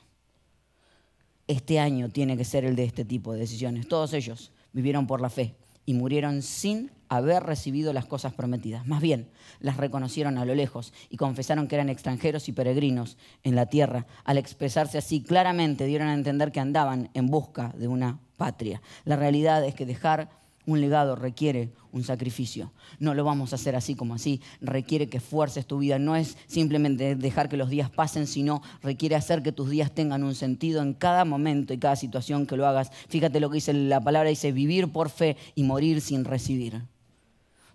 este 1.47 1.81
año 1.81 2.11
tiene 2.11 2.37
que 2.37 2.45
ser 2.45 2.67
el 2.67 2.77
de 2.77 2.85
este 2.85 3.07
tipo 3.07 3.33
de 3.33 3.39
decisiones. 3.39 3.89
Todos 3.89 4.13
ellos 4.13 4.53
vivieron 4.75 5.07
por 5.07 5.23
la 5.23 5.31
fe 5.31 5.55
y 5.87 5.95
murieron 5.95 6.43
sin 6.43 6.91
haber 7.09 7.43
recibido 7.45 7.95
las 7.95 8.05
cosas 8.05 8.35
prometidas. 8.35 8.87
Más 8.87 9.01
bien, 9.01 9.31
las 9.59 9.79
reconocieron 9.79 10.37
a 10.37 10.45
lo 10.45 10.55
lejos 10.55 10.93
y 11.09 11.17
confesaron 11.17 11.69
que 11.69 11.77
eran 11.77 11.89
extranjeros 11.89 12.51
y 12.51 12.53
peregrinos 12.53 13.17
en 13.45 13.55
la 13.55 13.65
tierra. 13.65 14.07
Al 14.25 14.37
expresarse 14.37 14.99
así 14.99 15.23
claramente 15.23 15.87
dieron 15.87 16.09
a 16.09 16.15
entender 16.15 16.53
que 16.53 16.61
andaban 16.61 17.09
en 17.15 17.29
busca 17.29 17.73
de 17.79 17.89
una 17.89 18.21
patria. 18.37 18.83
La 19.07 19.17
realidad 19.17 19.65
es 19.65 19.75
que 19.75 19.87
dejar 19.87 20.45
un 20.67 20.81
legado 20.81 21.17
requiere 21.17 21.73
un 21.93 22.05
sacrificio. 22.05 22.73
No 22.99 23.15
lo 23.15 23.25
vamos 23.25 23.53
a 23.53 23.57
hacer 23.57 23.75
así 23.77 23.95
como 23.95 24.15
así. 24.15 24.41
Requiere 24.61 25.09
que 25.09 25.21
fuerces 25.21 25.67
tu 25.67 25.79
vida. 25.79 25.99
No 25.99 26.17
es 26.17 26.37
simplemente 26.47 27.17
dejar 27.17 27.49
que 27.49 27.57
los 27.57 27.71
días 27.71 27.91
pasen, 27.91 28.27
sino 28.27 28.63
requiere 28.83 29.17
hacer 29.17 29.43
que 29.43 29.53
tus 29.53 29.71
días 29.71 29.95
tengan 29.95 30.25
un 30.25 30.35
sentido 30.35 30.83
en 30.83 30.93
cada 30.93 31.25
momento 31.25 31.73
y 31.73 31.79
cada 31.79 31.97
situación 31.97 32.47
que 32.47 32.57
lo 32.57 32.67
hagas. 32.67 32.91
Fíjate 33.09 33.41
lo 33.41 33.49
que 33.49 33.57
dice 33.57 33.73
la 33.73 34.01
palabra, 34.01 34.29
dice 34.29 34.53
vivir 34.53 34.93
por 34.93 35.09
fe 35.09 35.37
y 35.55 35.63
morir 35.63 36.01
sin 36.01 36.25
recibir. 36.25 36.83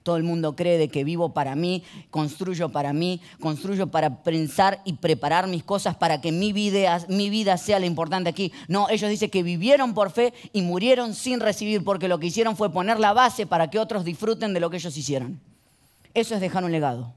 Todo 0.03 0.17
el 0.17 0.23
mundo 0.23 0.55
cree 0.55 0.77
de 0.77 0.89
que 0.89 1.03
vivo 1.03 1.33
para 1.33 1.55
mí, 1.55 1.83
construyo 2.09 2.69
para 2.69 2.91
mí, 2.91 3.21
construyo 3.39 3.87
para 3.87 4.23
pensar 4.23 4.81
y 4.83 4.93
preparar 4.93 5.47
mis 5.47 5.63
cosas 5.63 5.95
para 5.95 6.21
que 6.21 6.31
mi 6.31 6.53
vida, 6.53 7.05
mi 7.07 7.29
vida 7.29 7.57
sea 7.57 7.79
la 7.79 7.85
importante 7.85 8.29
aquí. 8.29 8.51
No, 8.67 8.89
ellos 8.89 9.09
dicen 9.09 9.29
que 9.29 9.43
vivieron 9.43 9.93
por 9.93 10.11
fe 10.11 10.33
y 10.53 10.61
murieron 10.61 11.13
sin 11.13 11.39
recibir 11.39 11.83
porque 11.83 12.07
lo 12.07 12.19
que 12.19 12.27
hicieron 12.27 12.57
fue 12.57 12.71
poner 12.71 12.99
la 12.99 13.13
base 13.13 13.45
para 13.45 13.69
que 13.69 13.79
otros 13.79 14.03
disfruten 14.03 14.53
de 14.53 14.59
lo 14.59 14.69
que 14.69 14.77
ellos 14.77 14.97
hicieron. 14.97 15.39
Eso 16.13 16.35
es 16.35 16.41
dejar 16.41 16.63
un 16.63 16.71
legado. 16.71 17.13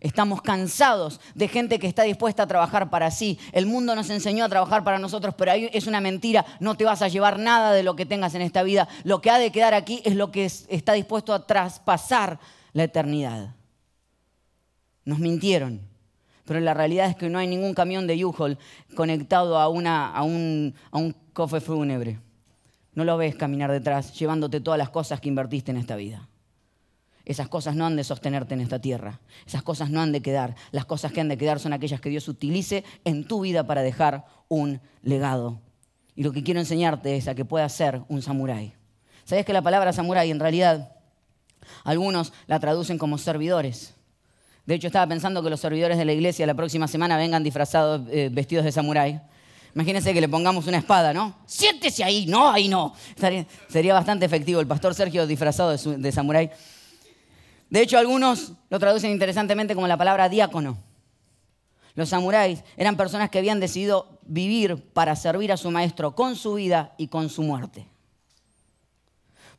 Estamos 0.00 0.40
cansados 0.40 1.20
de 1.34 1.46
gente 1.46 1.78
que 1.78 1.86
está 1.86 2.04
dispuesta 2.04 2.44
a 2.44 2.46
trabajar 2.46 2.88
para 2.88 3.10
sí. 3.10 3.38
El 3.52 3.66
mundo 3.66 3.94
nos 3.94 4.08
enseñó 4.08 4.46
a 4.46 4.48
trabajar 4.48 4.82
para 4.82 4.98
nosotros, 4.98 5.34
pero 5.36 5.52
ahí 5.52 5.68
es 5.74 5.86
una 5.86 6.00
mentira. 6.00 6.46
No 6.58 6.74
te 6.74 6.86
vas 6.86 7.02
a 7.02 7.08
llevar 7.08 7.38
nada 7.38 7.72
de 7.72 7.82
lo 7.82 7.96
que 7.96 8.06
tengas 8.06 8.34
en 8.34 8.40
esta 8.40 8.62
vida. 8.62 8.88
Lo 9.04 9.20
que 9.20 9.30
ha 9.30 9.38
de 9.38 9.52
quedar 9.52 9.74
aquí 9.74 10.00
es 10.06 10.16
lo 10.16 10.30
que 10.32 10.46
está 10.46 10.94
dispuesto 10.94 11.34
a 11.34 11.46
traspasar 11.46 12.40
la 12.72 12.84
eternidad. 12.84 13.54
Nos 15.04 15.18
mintieron. 15.18 15.82
Pero 16.46 16.60
la 16.60 16.72
realidad 16.72 17.10
es 17.10 17.16
que 17.16 17.28
no 17.28 17.38
hay 17.38 17.46
ningún 17.46 17.74
camión 17.74 18.06
de 18.06 18.24
U-Haul 18.24 18.56
conectado 18.96 19.58
a, 19.58 19.68
un, 19.68 19.86
a 19.86 20.22
un 20.22 21.14
cofre 21.34 21.60
fúnebre. 21.60 22.18
No 22.94 23.04
lo 23.04 23.18
ves 23.18 23.36
caminar 23.36 23.70
detrás, 23.70 24.18
llevándote 24.18 24.60
todas 24.60 24.78
las 24.78 24.88
cosas 24.88 25.20
que 25.20 25.28
invertiste 25.28 25.70
en 25.70 25.76
esta 25.76 25.94
vida. 25.94 26.29
Esas 27.24 27.48
cosas 27.48 27.76
no 27.76 27.86
han 27.86 27.96
de 27.96 28.04
sostenerte 28.04 28.54
en 28.54 28.60
esta 28.60 28.80
tierra. 28.80 29.20
Esas 29.46 29.62
cosas 29.62 29.90
no 29.90 30.00
han 30.00 30.12
de 30.12 30.22
quedar. 30.22 30.54
Las 30.72 30.84
cosas 30.84 31.12
que 31.12 31.20
han 31.20 31.28
de 31.28 31.38
quedar 31.38 31.60
son 31.60 31.72
aquellas 31.72 32.00
que 32.00 32.08
Dios 32.08 32.28
utilice 32.28 32.84
en 33.04 33.26
tu 33.26 33.40
vida 33.40 33.66
para 33.66 33.82
dejar 33.82 34.24
un 34.48 34.80
legado. 35.02 35.60
Y 36.16 36.22
lo 36.22 36.32
que 36.32 36.42
quiero 36.42 36.60
enseñarte 36.60 37.16
es 37.16 37.28
a 37.28 37.34
que 37.34 37.44
puedas 37.44 37.72
ser 37.72 38.02
un 38.08 38.22
samurái. 38.22 38.74
¿Sabes 39.24 39.46
que 39.46 39.52
la 39.52 39.62
palabra 39.62 39.92
samurái 39.92 40.30
en 40.30 40.40
realidad 40.40 40.92
algunos 41.84 42.32
la 42.46 42.58
traducen 42.58 42.98
como 42.98 43.16
servidores? 43.16 43.94
De 44.66 44.74
hecho, 44.74 44.88
estaba 44.88 45.06
pensando 45.06 45.42
que 45.42 45.50
los 45.50 45.60
servidores 45.60 45.98
de 45.98 46.04
la 46.04 46.12
iglesia 46.12 46.46
la 46.46 46.54
próxima 46.54 46.88
semana 46.88 47.16
vengan 47.16 47.42
disfrazados, 47.42 48.02
eh, 48.10 48.28
vestidos 48.30 48.64
de 48.64 48.72
samurái. 48.72 49.20
Imagínense 49.74 50.12
que 50.12 50.20
le 50.20 50.28
pongamos 50.28 50.66
una 50.66 50.78
espada, 50.78 51.12
¿no? 51.12 51.36
Siéntese 51.46 52.02
ahí, 52.02 52.26
no, 52.26 52.50
ahí 52.50 52.68
no. 52.68 52.92
Sería, 53.68 53.94
bastante 53.94 54.26
efectivo 54.26 54.60
el 54.60 54.66
pastor 54.66 54.94
Sergio 54.94 55.26
disfrazado 55.26 55.76
de, 55.76 55.96
de 55.98 56.12
samurái. 56.12 56.50
De 57.70 57.80
hecho, 57.80 57.98
algunos 57.98 58.52
lo 58.68 58.78
traducen 58.78 59.10
interesantemente 59.10 59.74
como 59.74 59.88
la 59.88 59.96
palabra 59.96 60.28
diácono. 60.28 60.78
Los 61.94 62.10
samuráis 62.10 62.62
eran 62.76 62.96
personas 62.96 63.30
que 63.30 63.38
habían 63.38 63.60
decidido 63.60 64.20
vivir 64.22 64.76
para 64.92 65.16
servir 65.16 65.52
a 65.52 65.56
su 65.56 65.70
maestro 65.70 66.14
con 66.14 66.36
su 66.36 66.54
vida 66.54 66.94
y 66.98 67.08
con 67.08 67.28
su 67.28 67.42
muerte 67.42 67.89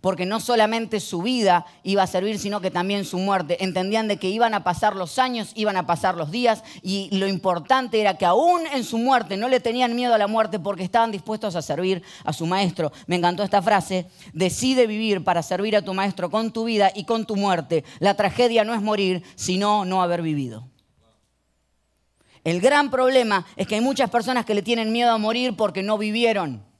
porque 0.01 0.25
no 0.25 0.39
solamente 0.39 1.00
su 1.00 1.22
vida 1.22 1.65
iba 1.84 2.03
a 2.03 2.08
servir, 2.08 2.39
sino 2.39 2.60
que 2.60 2.72
también 2.72 3.05
su 3.05 3.20
muerte. 3.20 3.63
Entendían 3.63 4.08
de 4.08 4.17
que 4.17 4.29
iban 4.29 4.53
a 4.53 4.63
pasar 4.63 4.96
los 4.96 5.20
años, 5.20 5.51
iban 5.55 5.77
a 5.77 5.86
pasar 5.86 6.15
los 6.15 6.31
días, 6.31 6.63
y 6.81 7.15
lo 7.15 7.27
importante 7.27 8.01
era 8.01 8.17
que 8.17 8.25
aún 8.25 8.63
en 8.74 8.84
su 8.84 8.98
muerte 8.98 9.38
no 9.38 9.48
le 9.48 9.60
tenían 9.60 9.96
miedo 9.96 10.13
a 10.13 10.17
la 10.17 10.27
muerte 10.27 10.60
porque 10.60 10.84
estaban 10.84 11.12
dispuestos 11.12 11.55
a 11.55 11.62
servir 11.62 12.01
a 12.25 12.34
su 12.34 12.48
maestro. 12.48 12.91
Me 13.05 13.15
encantó 13.15 13.43
esta 13.43 13.62
frase, 13.62 14.08
decide 14.34 14.88
vivir 14.88 15.24
para 15.24 15.43
servir 15.43 15.75
a 15.75 15.84
tu 15.84 15.93
maestro 15.93 16.31
con 16.31 16.51
tu 16.51 16.65
vida 16.65 16.91
y 16.93 17.05
con 17.05 17.25
tu 17.25 17.36
muerte. 17.36 17.84
La 18.00 18.15
tragedia 18.15 18.63
no 18.63 18.74
es 18.74 18.81
morir, 18.81 19.24
sino 19.36 19.86
no 19.86 20.01
haber 20.01 20.24
vivido. 20.24 20.67
El 22.43 22.60
gran 22.60 22.89
problema 22.89 23.46
es 23.55 23.67
que 23.67 23.75
hay 23.75 23.81
muchas 23.81 24.10
personas 24.10 24.46
que 24.46 24.55
le 24.55 24.63
tienen 24.63 24.91
miedo 24.91 25.12
a 25.12 25.20
morir 25.20 25.55
porque 25.55 25.84
no 25.84 26.00
vivieron 26.00 26.71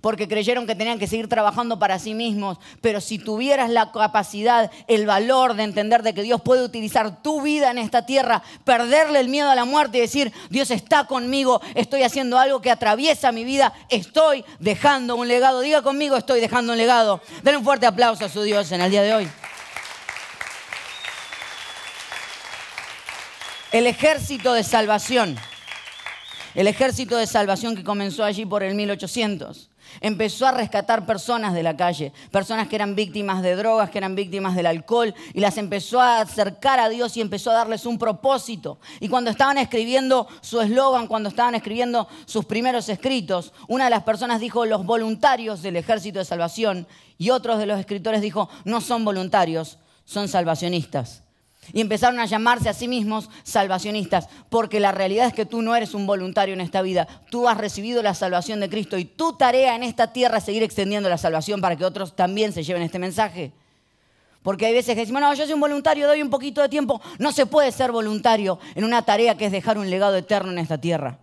porque 0.00 0.28
creyeron 0.28 0.66
que 0.66 0.74
tenían 0.74 0.98
que 0.98 1.06
seguir 1.06 1.28
trabajando 1.28 1.78
para 1.78 1.98
sí 1.98 2.14
mismos. 2.14 2.58
Pero 2.80 3.00
si 3.00 3.18
tuvieras 3.18 3.70
la 3.70 3.92
capacidad, 3.92 4.70
el 4.86 5.06
valor 5.06 5.54
de 5.54 5.64
entender 5.64 6.02
de 6.02 6.14
que 6.14 6.22
Dios 6.22 6.40
puede 6.42 6.62
utilizar 6.62 7.22
tu 7.22 7.42
vida 7.42 7.70
en 7.70 7.78
esta 7.78 8.06
tierra, 8.06 8.42
perderle 8.64 9.20
el 9.20 9.28
miedo 9.28 9.50
a 9.50 9.54
la 9.54 9.64
muerte 9.64 9.98
y 9.98 10.00
decir, 10.00 10.32
Dios 10.50 10.70
está 10.70 11.06
conmigo, 11.06 11.60
estoy 11.74 12.02
haciendo 12.02 12.38
algo 12.38 12.60
que 12.60 12.70
atraviesa 12.70 13.32
mi 13.32 13.44
vida, 13.44 13.72
estoy 13.88 14.44
dejando 14.58 15.16
un 15.16 15.28
legado. 15.28 15.60
Diga 15.60 15.82
conmigo, 15.82 16.16
estoy 16.16 16.40
dejando 16.40 16.72
un 16.72 16.78
legado. 16.78 17.20
Denle 17.42 17.58
un 17.58 17.64
fuerte 17.64 17.86
aplauso 17.86 18.24
a 18.24 18.28
su 18.28 18.42
Dios 18.42 18.70
en 18.72 18.80
el 18.80 18.90
día 18.90 19.02
de 19.02 19.14
hoy. 19.14 19.28
El 23.72 23.86
ejército 23.86 24.52
de 24.52 24.62
salvación. 24.62 25.36
El 26.54 26.68
ejército 26.68 27.18
de 27.18 27.26
salvación 27.26 27.76
que 27.76 27.84
comenzó 27.84 28.24
allí 28.24 28.46
por 28.46 28.62
el 28.62 28.74
1800 28.74 29.68
Empezó 30.00 30.46
a 30.46 30.52
rescatar 30.52 31.06
personas 31.06 31.54
de 31.54 31.62
la 31.62 31.76
calle, 31.76 32.12
personas 32.30 32.68
que 32.68 32.76
eran 32.76 32.94
víctimas 32.94 33.42
de 33.42 33.56
drogas, 33.56 33.90
que 33.90 33.98
eran 33.98 34.14
víctimas 34.14 34.54
del 34.54 34.66
alcohol, 34.66 35.14
y 35.34 35.40
las 35.40 35.58
empezó 35.58 36.00
a 36.00 36.20
acercar 36.20 36.80
a 36.80 36.88
Dios 36.88 37.16
y 37.16 37.20
empezó 37.20 37.50
a 37.50 37.54
darles 37.54 37.86
un 37.86 37.98
propósito. 37.98 38.78
Y 39.00 39.08
cuando 39.08 39.30
estaban 39.30 39.58
escribiendo 39.58 40.28
su 40.40 40.60
eslogan, 40.60 41.06
cuando 41.06 41.28
estaban 41.28 41.54
escribiendo 41.54 42.08
sus 42.24 42.44
primeros 42.44 42.88
escritos, 42.88 43.52
una 43.68 43.84
de 43.84 43.90
las 43.90 44.02
personas 44.02 44.40
dijo 44.40 44.64
los 44.66 44.84
voluntarios 44.84 45.62
del 45.62 45.76
ejército 45.76 46.18
de 46.18 46.24
salvación, 46.24 46.86
y 47.18 47.30
otros 47.30 47.58
de 47.58 47.66
los 47.66 47.80
escritores 47.80 48.20
dijo 48.20 48.48
no 48.64 48.80
son 48.80 49.04
voluntarios, 49.04 49.78
son 50.04 50.28
salvacionistas. 50.28 51.25
Y 51.72 51.80
empezaron 51.80 52.20
a 52.20 52.26
llamarse 52.26 52.68
a 52.68 52.74
sí 52.74 52.88
mismos 52.88 53.30
salvacionistas, 53.42 54.28
porque 54.50 54.80
la 54.80 54.92
realidad 54.92 55.26
es 55.26 55.32
que 55.32 55.46
tú 55.46 55.62
no 55.62 55.74
eres 55.74 55.94
un 55.94 56.06
voluntario 56.06 56.54
en 56.54 56.60
esta 56.60 56.82
vida, 56.82 57.06
tú 57.30 57.48
has 57.48 57.58
recibido 57.58 58.02
la 58.02 58.14
salvación 58.14 58.60
de 58.60 58.68
Cristo 58.68 58.98
y 58.98 59.04
tu 59.04 59.34
tarea 59.34 59.74
en 59.74 59.82
esta 59.82 60.12
tierra 60.12 60.38
es 60.38 60.44
seguir 60.44 60.62
extendiendo 60.62 61.08
la 61.08 61.18
salvación 61.18 61.60
para 61.60 61.76
que 61.76 61.84
otros 61.84 62.14
también 62.14 62.52
se 62.52 62.62
lleven 62.62 62.82
este 62.82 62.98
mensaje. 62.98 63.52
Porque 64.42 64.66
hay 64.66 64.72
veces 64.72 64.94
que 64.94 65.00
decimos, 65.00 65.20
no, 65.20 65.34
yo 65.34 65.44
soy 65.44 65.54
un 65.54 65.60
voluntario, 65.60 66.06
doy 66.06 66.22
un 66.22 66.30
poquito 66.30 66.62
de 66.62 66.68
tiempo. 66.68 67.00
No 67.18 67.32
se 67.32 67.46
puede 67.46 67.72
ser 67.72 67.90
voluntario 67.90 68.60
en 68.76 68.84
una 68.84 69.02
tarea 69.02 69.36
que 69.36 69.46
es 69.46 69.50
dejar 69.50 69.76
un 69.76 69.90
legado 69.90 70.14
eterno 70.14 70.52
en 70.52 70.58
esta 70.58 70.78
tierra. 70.78 71.18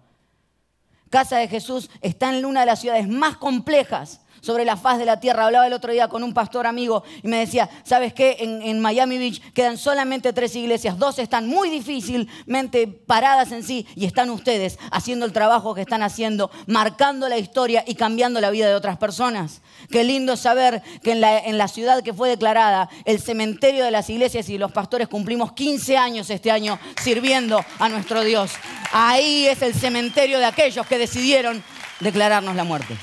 Casa 1.10 1.38
de 1.38 1.48
Jesús 1.48 1.90
está 2.02 2.36
en 2.36 2.44
una 2.44 2.62
de 2.62 2.66
las 2.66 2.82
ciudades 2.82 3.08
más 3.08 3.38
complejas 3.38 4.20
sobre 4.44 4.66
la 4.66 4.76
faz 4.76 5.00
de 5.00 5.06
la 5.06 5.20
tierra. 5.20 5.46
Hablaba 5.46 5.66
el 5.66 5.74
otro 5.74 5.94
día 5.94 6.10
con 6.10 6.22
un 6.22 6.34
pastor 6.34 6.68
amigo 6.68 7.04
y 7.24 7.28
me 7.30 7.38
decía, 7.38 7.70
¿sabes 7.84 8.14
qué? 8.14 8.36
En, 8.40 8.84
Miami 8.84 9.18
Beach 9.18 9.42
quedan 9.54 9.78
solamente 9.78 10.34
tres 10.34 10.54
iglesias, 10.58 10.98
dos 10.98 11.18
están 11.18 11.48
muy 11.48 11.70
difícilmente 11.70 12.88
paradas 12.88 13.54
en 13.54 13.64
sí 13.64 13.88
y 13.96 14.06
están 14.06 14.30
ustedes 14.30 14.78
haciendo 14.92 15.26
el 15.26 15.32
trabajo 15.32 15.74
que 15.74 15.82
están 15.82 16.04
haciendo, 16.04 16.52
marcando 16.68 17.30
la 17.30 17.38
historia 17.38 17.86
y 17.88 17.96
cambiando 17.96 18.42
la 18.42 18.50
vida 18.50 18.68
de 18.68 18.76
otras 18.76 18.98
personas. 18.98 19.62
Qué 19.90 20.04
lindo 20.04 20.36
saber 20.36 20.82
que 21.02 21.14
en 21.14 21.58
la, 21.58 21.68
ciudad 21.70 22.04
que 22.04 22.14
fue 22.14 22.28
declarada, 22.28 22.90
el 23.06 23.22
cementerio 23.22 23.86
de 23.86 23.92
las 23.92 24.10
iglesias 24.10 24.50
y 24.50 24.58
los 24.58 24.74
pastores 24.74 25.08
cumplimos 25.08 25.54
15 25.54 25.98
años 25.98 26.30
este 26.30 26.52
año 26.52 26.78
sirviendo 27.02 27.64
a 27.80 27.88
nuestro 27.88 28.22
Dios. 28.24 28.52
Ahí 28.92 29.48
es 29.48 29.62
el 29.62 29.74
cementerio 29.74 30.40
de 30.40 30.46
aquellos 30.46 30.86
que 30.86 30.98
decidieron 30.98 31.64
declararnos 32.02 32.56
la 32.58 32.66
muerte. 32.66 32.98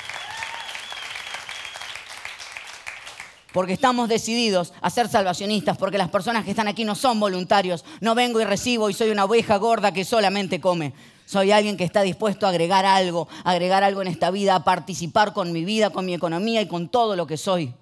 Porque 3.53 3.73
estamos 3.73 4.09
decididos 4.09 4.73
a 4.81 4.91
ser 4.91 5.09
salvacionistas, 5.09 5.77
porque 5.77 5.99
las 5.99 6.11
personas 6.11 6.45
que 6.45 6.51
están 6.51 6.69
aquí 6.69 6.85
no 6.85 6.95
son 6.95 7.19
voluntarios, 7.19 7.85
no 8.01 8.15
vengo 8.15 8.41
y 8.41 8.45
recibo 8.45 8.91
y 8.91 8.95
soy 8.95 9.11
una 9.11 9.25
oveja 9.25 9.57
gorda 9.57 9.93
que 9.93 10.05
solamente 10.05 10.61
come. 10.61 10.93
Soy 11.27 11.53
alguien 11.53 11.77
que 11.77 11.85
está 11.85 12.03
dispuesto 12.03 12.47
a 12.47 12.51
agregar 12.51 12.85
algo, 12.85 13.29
a 13.45 13.53
agregar 13.53 13.85
algo 13.85 14.03
en 14.03 14.09
esta 14.09 14.31
vida, 14.31 14.57
a 14.57 14.65
participar 14.65 15.33
con 15.33 15.53
mi 15.53 15.65
vida, 15.65 15.91
con 15.91 16.05
mi 16.05 16.15
economía 16.15 16.61
y 16.61 16.67
con 16.67 16.89
todo 16.89 17.15
lo 17.15 17.27
que 17.27 17.37
soy. 17.37 17.75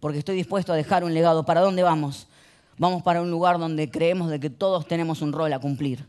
Porque 0.00 0.18
estoy 0.18 0.36
dispuesto 0.36 0.72
a 0.72 0.76
dejar 0.76 1.04
un 1.04 1.12
legado. 1.12 1.44
¿Para 1.44 1.60
dónde 1.60 1.82
vamos? 1.82 2.26
Vamos 2.78 3.02
para 3.02 3.20
un 3.20 3.30
lugar 3.30 3.58
donde 3.58 3.90
creemos 3.90 4.30
de 4.30 4.40
que 4.40 4.48
todos 4.48 4.86
tenemos 4.86 5.20
un 5.20 5.32
rol 5.32 5.52
a 5.52 5.58
cumplir. 5.58 6.06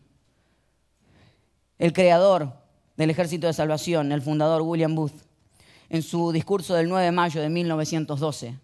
El 1.77 1.91
creador 1.91 2.53
del 2.95 3.09
Ejército 3.09 3.47
de 3.47 3.53
Salvación, 3.53 4.11
el 4.11 4.21
fundador 4.21 4.61
William 4.61 4.95
Booth, 4.95 5.28
en 5.89 6.03
su 6.03 6.31
discurso 6.31 6.75
del 6.75 6.87
9 6.87 7.05
de 7.05 7.11
mayo 7.11 7.41
de 7.41 7.49
1912. 7.49 8.55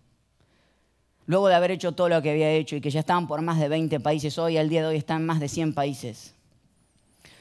Luego 1.27 1.47
de 1.47 1.55
haber 1.55 1.71
hecho 1.71 1.93
todo 1.93 2.07
lo 2.07 2.21
que 2.21 2.31
había 2.31 2.51
hecho 2.51 2.75
y 2.75 2.81
que 2.81 2.91
ya 2.91 2.99
estaban 2.99 3.27
por 3.27 3.41
más 3.41 3.59
de 3.59 3.67
20 3.67 3.99
países, 3.99 4.37
hoy 4.37 4.57
al 4.57 4.69
día 4.69 4.81
de 4.81 4.87
hoy 4.89 4.97
están 4.97 5.25
más 5.25 5.39
de 5.39 5.49
100 5.49 5.73
países. 5.73 6.35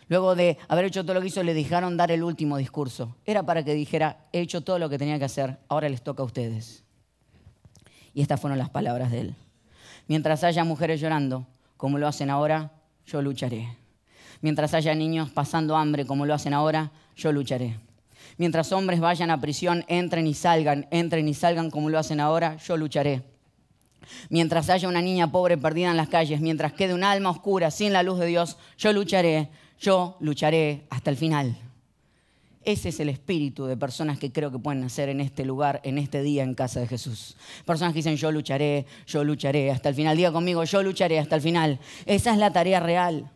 Luego 0.08 0.34
de 0.34 0.58
haber 0.68 0.86
hecho 0.86 1.02
todo 1.02 1.14
lo 1.14 1.20
que 1.20 1.28
hizo, 1.28 1.42
le 1.42 1.54
dejaron 1.54 1.96
dar 1.96 2.10
el 2.10 2.22
último 2.22 2.56
discurso. 2.56 3.16
Era 3.26 3.42
para 3.42 3.62
que 3.62 3.74
dijera, 3.74 4.26
he 4.32 4.40
hecho 4.40 4.62
todo 4.62 4.78
lo 4.78 4.88
que 4.88 4.98
tenía 4.98 5.18
que 5.18 5.24
hacer, 5.24 5.58
ahora 5.68 5.88
les 5.88 6.02
toca 6.02 6.22
a 6.22 6.26
ustedes. 6.26 6.82
Y 8.14 8.22
estas 8.22 8.40
fueron 8.40 8.58
las 8.58 8.70
palabras 8.70 9.10
de 9.10 9.20
él. 9.20 9.34
Mientras 10.06 10.44
haya 10.44 10.64
mujeres 10.64 11.00
llorando, 11.00 11.46
como 11.76 11.98
lo 11.98 12.06
hacen 12.06 12.30
ahora, 12.30 12.72
yo 13.06 13.22
lucharé. 13.22 13.76
Mientras 14.40 14.74
haya 14.74 14.94
niños 14.94 15.30
pasando 15.30 15.76
hambre, 15.76 16.06
como 16.06 16.26
lo 16.26 16.34
hacen 16.34 16.52
ahora, 16.52 16.92
yo 17.16 17.32
lucharé. 17.32 17.78
Mientras 18.36 18.72
hombres 18.72 19.00
vayan 19.00 19.30
a 19.30 19.40
prisión, 19.40 19.84
entren 19.88 20.26
y 20.26 20.34
salgan, 20.34 20.86
entren 20.90 21.28
y 21.28 21.34
salgan 21.34 21.70
como 21.70 21.90
lo 21.90 21.98
hacen 21.98 22.20
ahora, 22.20 22.56
yo 22.56 22.76
lucharé. 22.76 23.22
Mientras 24.28 24.68
haya 24.70 24.88
una 24.88 25.00
niña 25.00 25.32
pobre 25.32 25.56
perdida 25.56 25.90
en 25.90 25.96
las 25.96 26.08
calles, 26.08 26.40
mientras 26.40 26.72
quede 26.72 26.94
un 26.94 27.04
alma 27.04 27.30
oscura 27.30 27.70
sin 27.70 27.92
la 27.92 28.02
luz 28.02 28.18
de 28.18 28.26
Dios, 28.26 28.58
yo 28.76 28.92
lucharé 28.92 29.48
yo 29.84 30.16
lucharé 30.20 30.86
hasta 30.90 31.10
el 31.10 31.16
final. 31.16 31.56
Ese 32.64 32.88
es 32.88 33.00
el 33.00 33.10
espíritu 33.10 33.66
de 33.66 33.76
personas 33.76 34.18
que 34.18 34.32
creo 34.32 34.50
que 34.50 34.58
pueden 34.58 34.80
nacer 34.80 35.10
en 35.10 35.20
este 35.20 35.44
lugar, 35.44 35.82
en 35.84 35.98
este 35.98 36.22
día 36.22 36.42
en 36.42 36.54
casa 36.54 36.80
de 36.80 36.86
Jesús. 36.86 37.36
Personas 37.66 37.92
que 37.92 37.98
dicen, 37.98 38.16
yo 38.16 38.32
lucharé, 38.32 38.86
yo 39.06 39.22
lucharé 39.22 39.70
hasta 39.70 39.90
el 39.90 39.94
final. 39.94 40.16
Diga 40.16 40.32
conmigo, 40.32 40.64
yo 40.64 40.82
lucharé 40.82 41.18
hasta 41.18 41.36
el 41.36 41.42
final. 41.42 41.78
Esa 42.06 42.32
es 42.32 42.38
la 42.38 42.50
tarea 42.50 42.80
real. 42.80 43.30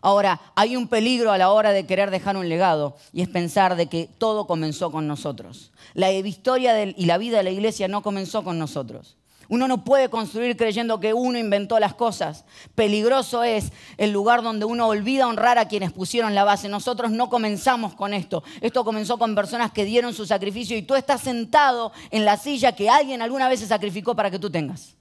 Ahora, 0.00 0.40
hay 0.54 0.76
un 0.76 0.88
peligro 0.88 1.32
a 1.32 1.38
la 1.38 1.50
hora 1.50 1.72
de 1.72 1.86
querer 1.86 2.10
dejar 2.10 2.36
un 2.36 2.48
legado 2.48 2.96
y 3.12 3.22
es 3.22 3.28
pensar 3.28 3.76
de 3.76 3.86
que 3.86 4.08
todo 4.18 4.46
comenzó 4.46 4.90
con 4.90 5.06
nosotros. 5.06 5.72
La 5.94 6.12
historia 6.12 6.84
y 6.84 7.06
la 7.06 7.18
vida 7.18 7.38
de 7.38 7.44
la 7.44 7.50
iglesia 7.50 7.88
no 7.88 8.02
comenzó 8.02 8.44
con 8.44 8.58
nosotros. 8.58 9.16
Uno 9.48 9.68
no 9.68 9.84
puede 9.84 10.08
construir 10.08 10.56
creyendo 10.56 10.98
que 10.98 11.14
uno 11.14 11.38
inventó 11.38 11.78
las 11.78 11.94
cosas. 11.94 12.44
Peligroso 12.74 13.44
es 13.44 13.72
el 13.96 14.10
lugar 14.10 14.42
donde 14.42 14.64
uno 14.64 14.88
olvida 14.88 15.28
honrar 15.28 15.58
a 15.58 15.68
quienes 15.68 15.92
pusieron 15.92 16.34
la 16.34 16.44
base. 16.44 16.68
Nosotros 16.68 17.12
no 17.12 17.28
comenzamos 17.28 17.94
con 17.94 18.12
esto. 18.12 18.42
Esto 18.60 18.84
comenzó 18.84 19.18
con 19.18 19.34
personas 19.34 19.70
que 19.70 19.84
dieron 19.84 20.14
su 20.14 20.26
sacrificio 20.26 20.76
y 20.76 20.82
tú 20.82 20.94
estás 20.94 21.20
sentado 21.20 21.92
en 22.10 22.24
la 22.24 22.36
silla 22.36 22.72
que 22.72 22.90
alguien 22.90 23.22
alguna 23.22 23.48
vez 23.48 23.60
sacrificó 23.60 24.16
para 24.16 24.30
que 24.30 24.38
tú 24.38 24.50
tengas. 24.50 24.96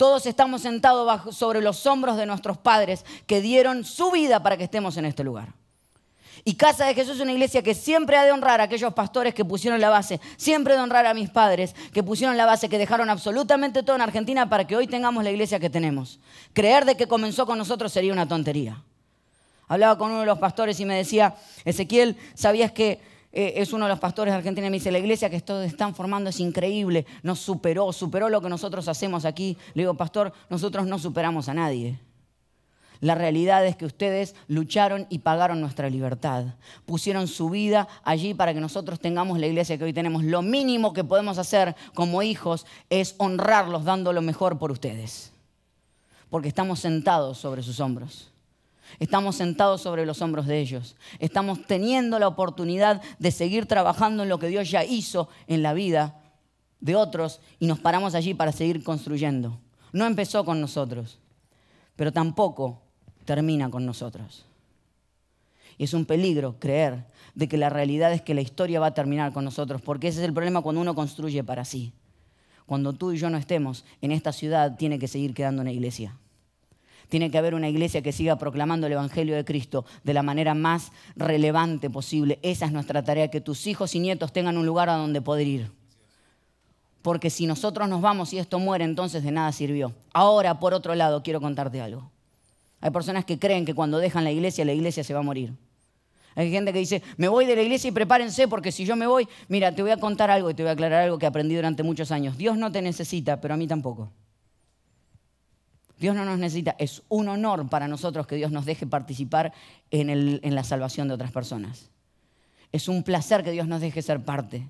Todos 0.00 0.24
estamos 0.24 0.62
sentados 0.62 1.36
sobre 1.36 1.60
los 1.60 1.84
hombros 1.84 2.16
de 2.16 2.24
nuestros 2.24 2.56
padres 2.56 3.04
que 3.26 3.42
dieron 3.42 3.84
su 3.84 4.10
vida 4.10 4.42
para 4.42 4.56
que 4.56 4.64
estemos 4.64 4.96
en 4.96 5.04
este 5.04 5.22
lugar. 5.22 5.52
Y 6.42 6.54
Casa 6.54 6.86
de 6.86 6.94
Jesús 6.94 7.16
es 7.16 7.20
una 7.20 7.32
iglesia 7.32 7.62
que 7.62 7.74
siempre 7.74 8.16
ha 8.16 8.24
de 8.24 8.32
honrar 8.32 8.62
a 8.62 8.64
aquellos 8.64 8.94
pastores 8.94 9.34
que 9.34 9.44
pusieron 9.44 9.78
la 9.78 9.90
base, 9.90 10.18
siempre 10.38 10.72
de 10.72 10.80
honrar 10.80 11.04
a 11.04 11.12
mis 11.12 11.28
padres 11.28 11.74
que 11.92 12.02
pusieron 12.02 12.38
la 12.38 12.46
base, 12.46 12.70
que 12.70 12.78
dejaron 12.78 13.10
absolutamente 13.10 13.82
todo 13.82 13.94
en 13.94 14.00
Argentina 14.00 14.48
para 14.48 14.66
que 14.66 14.74
hoy 14.74 14.86
tengamos 14.86 15.22
la 15.22 15.32
iglesia 15.32 15.60
que 15.60 15.68
tenemos. 15.68 16.18
Creer 16.54 16.86
de 16.86 16.96
que 16.96 17.06
comenzó 17.06 17.44
con 17.44 17.58
nosotros 17.58 17.92
sería 17.92 18.14
una 18.14 18.26
tontería. 18.26 18.82
Hablaba 19.68 19.98
con 19.98 20.12
uno 20.12 20.20
de 20.20 20.26
los 20.26 20.38
pastores 20.38 20.80
y 20.80 20.86
me 20.86 20.96
decía, 20.96 21.34
Ezequiel, 21.66 22.16
¿sabías 22.32 22.72
que 22.72 23.02
eh, 23.32 23.54
es 23.56 23.72
uno 23.72 23.84
de 23.84 23.90
los 23.90 24.00
pastores 24.00 24.32
de 24.32 24.38
Argentina 24.38 24.66
y 24.66 24.70
me 24.70 24.78
dice, 24.78 24.90
la 24.90 24.98
iglesia 24.98 25.30
que 25.30 25.36
están 25.36 25.94
formando 25.94 26.30
es 26.30 26.40
increíble, 26.40 27.06
nos 27.22 27.38
superó, 27.38 27.92
superó 27.92 28.28
lo 28.28 28.40
que 28.40 28.48
nosotros 28.48 28.88
hacemos 28.88 29.24
aquí. 29.24 29.56
Le 29.74 29.82
digo, 29.82 29.94
pastor, 29.94 30.32
nosotros 30.48 30.86
no 30.86 30.98
superamos 30.98 31.48
a 31.48 31.54
nadie. 31.54 31.98
La 33.00 33.14
realidad 33.14 33.64
es 33.64 33.76
que 33.76 33.86
ustedes 33.86 34.34
lucharon 34.46 35.06
y 35.08 35.20
pagaron 35.20 35.60
nuestra 35.60 35.88
libertad. 35.88 36.56
Pusieron 36.84 37.28
su 37.28 37.48
vida 37.48 37.88
allí 38.04 38.34
para 38.34 38.52
que 38.52 38.60
nosotros 38.60 39.00
tengamos 39.00 39.38
la 39.38 39.46
iglesia 39.46 39.78
que 39.78 39.84
hoy 39.84 39.94
tenemos. 39.94 40.22
Lo 40.22 40.42
mínimo 40.42 40.92
que 40.92 41.02
podemos 41.02 41.38
hacer 41.38 41.74
como 41.94 42.22
hijos 42.22 42.66
es 42.90 43.14
honrarlos 43.16 43.84
dando 43.84 44.12
lo 44.12 44.20
mejor 44.20 44.58
por 44.58 44.70
ustedes. 44.70 45.32
Porque 46.28 46.48
estamos 46.48 46.80
sentados 46.80 47.38
sobre 47.38 47.62
sus 47.62 47.80
hombros. 47.80 48.29
Estamos 48.98 49.36
sentados 49.36 49.80
sobre 49.80 50.06
los 50.06 50.20
hombros 50.22 50.46
de 50.46 50.60
ellos. 50.60 50.96
Estamos 51.18 51.66
teniendo 51.66 52.18
la 52.18 52.28
oportunidad 52.28 53.00
de 53.18 53.30
seguir 53.30 53.66
trabajando 53.66 54.22
en 54.22 54.28
lo 54.28 54.38
que 54.38 54.48
Dios 54.48 54.70
ya 54.70 54.84
hizo 54.84 55.28
en 55.46 55.62
la 55.62 55.74
vida 55.74 56.20
de 56.80 56.96
otros 56.96 57.40
y 57.58 57.66
nos 57.66 57.78
paramos 57.78 58.14
allí 58.14 58.34
para 58.34 58.52
seguir 58.52 58.82
construyendo. 58.82 59.58
No 59.92 60.06
empezó 60.06 60.44
con 60.44 60.60
nosotros, 60.60 61.18
pero 61.96 62.12
tampoco 62.12 62.80
termina 63.24 63.70
con 63.70 63.86
nosotros. 63.86 64.46
Y 65.78 65.84
es 65.84 65.94
un 65.94 66.04
peligro 66.04 66.56
creer 66.58 67.06
de 67.34 67.48
que 67.48 67.56
la 67.56 67.70
realidad 67.70 68.12
es 68.12 68.22
que 68.22 68.34
la 68.34 68.42
historia 68.42 68.80
va 68.80 68.88
a 68.88 68.94
terminar 68.94 69.32
con 69.32 69.44
nosotros, 69.44 69.80
porque 69.80 70.08
ese 70.08 70.20
es 70.20 70.26
el 70.26 70.34
problema 70.34 70.60
cuando 70.60 70.80
uno 70.80 70.94
construye 70.94 71.42
para 71.42 71.64
sí. 71.64 71.92
Cuando 72.66 72.92
tú 72.92 73.12
y 73.12 73.18
yo 73.18 73.30
no 73.30 73.38
estemos 73.38 73.84
en 74.00 74.12
esta 74.12 74.32
ciudad, 74.32 74.76
tiene 74.76 74.98
que 74.98 75.08
seguir 75.08 75.34
quedando 75.34 75.62
una 75.62 75.72
iglesia. 75.72 76.19
Tiene 77.10 77.30
que 77.30 77.38
haber 77.38 77.54
una 77.54 77.68
iglesia 77.68 78.02
que 78.02 78.12
siga 78.12 78.36
proclamando 78.38 78.86
el 78.86 78.94
Evangelio 78.94 79.34
de 79.34 79.44
Cristo 79.44 79.84
de 80.04 80.14
la 80.14 80.22
manera 80.22 80.54
más 80.54 80.92
relevante 81.16 81.90
posible. 81.90 82.38
Esa 82.42 82.66
es 82.66 82.72
nuestra 82.72 83.02
tarea, 83.02 83.28
que 83.28 83.40
tus 83.40 83.66
hijos 83.66 83.94
y 83.94 84.00
nietos 84.00 84.32
tengan 84.32 84.56
un 84.56 84.64
lugar 84.64 84.88
a 84.88 84.94
donde 84.94 85.20
poder 85.20 85.46
ir. 85.46 85.72
Porque 87.02 87.28
si 87.28 87.46
nosotros 87.46 87.88
nos 87.88 88.00
vamos 88.00 88.32
y 88.32 88.38
esto 88.38 88.60
muere, 88.60 88.84
entonces 88.84 89.24
de 89.24 89.32
nada 89.32 89.50
sirvió. 89.50 89.92
Ahora, 90.12 90.60
por 90.60 90.72
otro 90.72 90.94
lado, 90.94 91.22
quiero 91.22 91.40
contarte 91.40 91.80
algo. 91.80 92.10
Hay 92.80 92.92
personas 92.92 93.24
que 93.24 93.38
creen 93.38 93.64
que 93.64 93.74
cuando 93.74 93.98
dejan 93.98 94.22
la 94.22 94.30
iglesia, 94.30 94.64
la 94.64 94.72
iglesia 94.72 95.02
se 95.02 95.12
va 95.12 95.20
a 95.20 95.24
morir. 95.24 95.52
Hay 96.36 96.52
gente 96.52 96.72
que 96.72 96.78
dice, 96.78 97.02
me 97.16 97.26
voy 97.26 97.44
de 97.44 97.56
la 97.56 97.62
iglesia 97.62 97.88
y 97.88 97.92
prepárense 97.92 98.46
porque 98.46 98.70
si 98.70 98.84
yo 98.84 98.94
me 98.94 99.08
voy, 99.08 99.26
mira, 99.48 99.74
te 99.74 99.82
voy 99.82 99.90
a 99.90 99.96
contar 99.96 100.30
algo 100.30 100.48
y 100.48 100.54
te 100.54 100.62
voy 100.62 100.70
a 100.70 100.72
aclarar 100.72 101.02
algo 101.02 101.18
que 101.18 101.26
aprendí 101.26 101.56
durante 101.56 101.82
muchos 101.82 102.12
años. 102.12 102.38
Dios 102.38 102.56
no 102.56 102.70
te 102.70 102.80
necesita, 102.82 103.40
pero 103.40 103.54
a 103.54 103.56
mí 103.56 103.66
tampoco. 103.66 104.12
Dios 106.00 106.16
no 106.16 106.24
nos 106.24 106.38
necesita. 106.38 106.74
Es 106.78 107.02
un 107.08 107.28
honor 107.28 107.68
para 107.68 107.86
nosotros 107.86 108.26
que 108.26 108.34
Dios 108.34 108.50
nos 108.50 108.64
deje 108.64 108.86
participar 108.86 109.52
en, 109.90 110.54
la 110.54 110.64
salvación 110.64 111.08
de 111.08 111.14
otras 111.14 111.30
personas. 111.30 111.90
Es 112.72 112.88
un 112.88 113.02
placer 113.02 113.44
que 113.44 113.52
Dios 113.52 113.68
nos 113.68 113.82
deje 113.82 114.00
ser 114.00 114.24
parte 114.24 114.66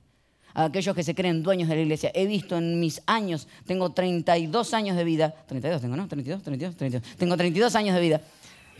a 0.52 0.64
aquellos 0.64 0.94
que 0.96 1.04
se 1.04 1.14
creen 1.14 1.44
dueños 1.44 1.68
de 1.68 1.76
la 1.76 1.82
iglesia. 1.82 2.10
He 2.14 2.26
visto 2.26 2.58
en 2.58 2.80
mis 2.80 3.00
años, 3.06 3.46
tengo 3.64 3.92
32 3.92 4.74
años 4.74 4.96
de 4.96 5.04
vida, 5.04 5.32
32 5.46 5.80
tengo, 5.80 5.96
¿no? 5.96 6.08
32, 6.08 6.42
32, 6.42 6.76
32. 6.76 7.16
Tengo 7.16 7.36
32 7.36 7.76
años 7.76 7.94
de 7.94 8.00
vida, 8.00 8.20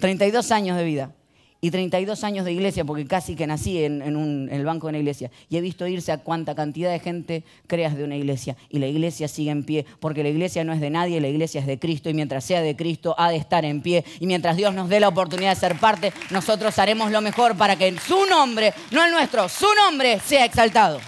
32 0.00 0.50
años 0.50 0.76
de 0.76 0.84
vida 0.84 1.14
y 1.62 1.70
32 1.70 2.25
años 2.25 2.46
de 2.46 2.53
iglesia, 2.53 2.85
porque 2.85 3.07
casi 3.07 3.37
que 3.37 3.46
nací 3.46 3.85
en, 3.85 4.49
el 4.51 4.64
banco 4.64 4.87
de 4.87 4.90
una 4.92 4.99
iglesia. 4.99 5.31
Y 5.51 5.59
he 5.59 5.61
visto 5.61 5.87
irse 5.87 6.11
a 6.11 6.18
cuánta 6.18 6.55
cantidad 6.55 6.90
de 6.90 7.01
gente 7.01 7.44
creas 7.66 7.96
de 7.96 8.05
una 8.05 8.16
iglesia. 8.16 8.57
Y 8.70 8.79
la 8.79 8.87
iglesia 8.87 9.29
sigue 9.29 9.51
en 9.51 9.64
pie, 9.64 9.85
porque 10.01 10.23
la 10.23 10.31
iglesia 10.31 10.64
no 10.64 10.73
es 10.73 10.81
de 10.81 10.88
nadie, 10.88 11.20
la 11.20 11.29
iglesia 11.29 11.61
es 11.61 11.66
de 11.66 11.79
Cristo. 11.79 12.09
Y 12.09 12.14
mientras 12.14 12.44
sea 12.44 12.62
de 12.62 12.77
Cristo, 12.77 13.14
ha 13.18 13.31
de 13.31 13.37
estar 13.37 13.66
en 13.66 13.83
pie. 13.83 14.05
Y 14.20 14.27
mientras 14.27 14.57
Dios 14.57 14.73
nos 14.75 14.88
dé 14.88 15.01
la 15.01 15.09
oportunidad 15.09 15.55
de 15.55 15.61
ser 15.61 15.77
parte, 15.79 16.14
nosotros 16.31 16.79
haremos 16.79 17.11
lo 17.11 17.20
mejor 17.20 17.55
para 17.57 17.77
que 17.77 17.94
su 17.99 18.25
nombre, 18.25 18.73
no 18.90 19.05
el 19.05 19.11
nuestro, 19.11 19.46
su 19.49 19.66
nombre 19.75 20.18
sea 20.20 20.46
exaltado. 20.46 20.99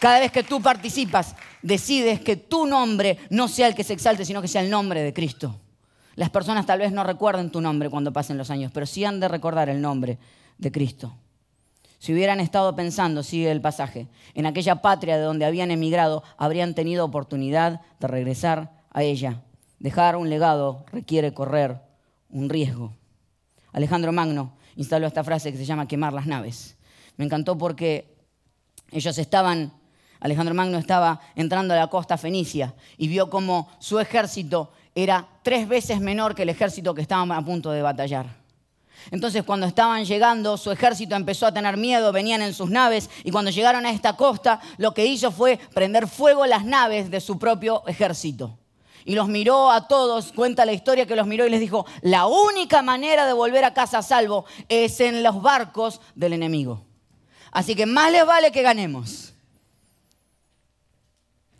Cada 0.00 0.18
vez 0.18 0.32
que 0.32 0.42
tú 0.42 0.60
participas, 0.60 1.36
decides 1.62 2.20
que 2.20 2.34
tu 2.34 2.66
nombre 2.66 3.18
no 3.28 3.46
sea 3.46 3.68
el 3.68 3.76
que 3.76 3.84
se 3.84 3.92
exalte, 3.92 4.24
sino 4.24 4.42
que 4.42 4.48
sea 4.48 4.62
el 4.62 4.70
nombre 4.70 5.02
de 5.02 5.12
Cristo. 5.12 5.60
Las 6.20 6.28
personas 6.28 6.66
tal 6.66 6.80
vez 6.80 6.92
no 6.92 7.02
recuerden 7.02 7.48
tu 7.48 7.62
nombre 7.62 7.88
cuando 7.88 8.12
pasen 8.12 8.36
los 8.36 8.50
años, 8.50 8.70
pero 8.74 8.84
sí 8.84 9.06
han 9.06 9.20
de 9.20 9.28
recordar 9.28 9.70
el 9.70 9.80
nombre 9.80 10.18
de 10.58 10.70
Cristo. 10.70 11.16
Si 11.98 12.12
hubieran 12.12 12.40
estado 12.40 12.76
pensando, 12.76 13.22
sigue 13.22 13.50
el 13.50 13.62
pasaje, 13.62 14.06
en 14.34 14.44
aquella 14.44 14.82
patria 14.82 15.16
de 15.16 15.22
donde 15.22 15.46
habían 15.46 15.70
emigrado, 15.70 16.22
habrían 16.36 16.74
tenido 16.74 17.06
oportunidad 17.06 17.80
de 18.00 18.06
regresar 18.06 18.70
a 18.90 19.02
ella. 19.02 19.40
Dejar 19.78 20.14
un 20.16 20.28
legado 20.28 20.84
requiere 20.92 21.32
correr 21.32 21.80
un 22.28 22.50
riesgo. 22.50 22.92
Alejandro 23.72 24.12
Magno 24.12 24.52
instaló 24.76 25.06
esta 25.06 25.24
frase 25.24 25.50
que 25.52 25.56
se 25.56 25.64
llama 25.64 25.88
quemar 25.88 26.12
las 26.12 26.26
naves. 26.26 26.76
Me 27.16 27.24
encantó 27.24 27.56
porque 27.56 28.14
ellos 28.90 29.16
estaban 29.16 29.72
Alejandro 30.20 30.54
Magno 30.54 30.76
estaba 30.76 31.20
entrando 31.34 31.72
a 31.72 31.78
la 31.78 31.86
costa 31.86 32.18
fenicia 32.18 32.74
y 32.98 33.08
vio 33.08 33.30
como 33.30 33.68
su 33.78 33.98
ejército 33.98 34.70
era 34.94 35.26
tres 35.42 35.68
veces 35.68 36.00
menor 36.00 36.34
que 36.34 36.42
el 36.42 36.48
ejército 36.48 36.94
que 36.94 37.02
estaban 37.02 37.30
a 37.32 37.44
punto 37.44 37.70
de 37.70 37.82
batallar. 37.82 38.40
Entonces 39.10 39.44
cuando 39.44 39.66
estaban 39.66 40.04
llegando, 40.04 40.56
su 40.56 40.70
ejército 40.70 41.14
empezó 41.16 41.46
a 41.46 41.54
tener 41.54 41.76
miedo, 41.76 42.12
venían 42.12 42.42
en 42.42 42.52
sus 42.52 42.70
naves 42.70 43.08
y 43.24 43.30
cuando 43.30 43.50
llegaron 43.50 43.86
a 43.86 43.90
esta 43.90 44.16
costa, 44.16 44.60
lo 44.76 44.92
que 44.92 45.06
hizo 45.06 45.30
fue 45.30 45.58
prender 45.74 46.06
fuego 46.06 46.44
las 46.46 46.64
naves 46.64 47.10
de 47.10 47.20
su 47.20 47.38
propio 47.38 47.82
ejército. 47.86 48.58
Y 49.04 49.14
los 49.14 49.28
miró 49.28 49.70
a 49.70 49.88
todos, 49.88 50.32
cuenta 50.32 50.66
la 50.66 50.74
historia 50.74 51.06
que 51.06 51.16
los 51.16 51.26
miró 51.26 51.46
y 51.46 51.50
les 51.50 51.60
dijo, 51.60 51.86
la 52.02 52.26
única 52.26 52.82
manera 52.82 53.26
de 53.26 53.32
volver 53.32 53.64
a 53.64 53.72
casa 53.72 53.98
a 53.98 54.02
salvo 54.02 54.44
es 54.68 55.00
en 55.00 55.22
los 55.22 55.40
barcos 55.40 56.02
del 56.14 56.34
enemigo. 56.34 56.84
Así 57.50 57.74
que 57.74 57.86
más 57.86 58.12
les 58.12 58.26
vale 58.26 58.52
que 58.52 58.62
ganemos. 58.62 59.32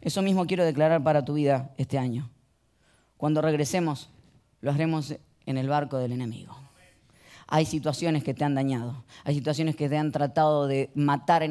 Eso 0.03 0.23
mismo 0.23 0.47
quiero 0.47 0.65
declarar 0.65 1.03
para 1.03 1.25
tu 1.25 1.35
vida 1.35 1.71
este 1.79 1.99
año. 1.99 2.31
Cuando 3.21 3.43
regresemos, 3.43 4.09
lo 4.63 4.71
haremos 4.71 5.15
en 5.45 5.59
el 5.59 5.69
barco 5.69 5.99
del 5.99 6.13
enemigo. 6.13 6.57
Hay 7.49 7.67
situaciones 7.67 8.25
que 8.25 8.33
te 8.33 8.45
han 8.45 8.55
dañado, 8.55 9.05
hay 9.25 9.35
situaciones 9.35 9.77
que 9.77 9.91
te 9.91 9.99
han 9.99 10.11
tratado 10.11 10.67
de 10.67 10.91
matar 10.95 11.43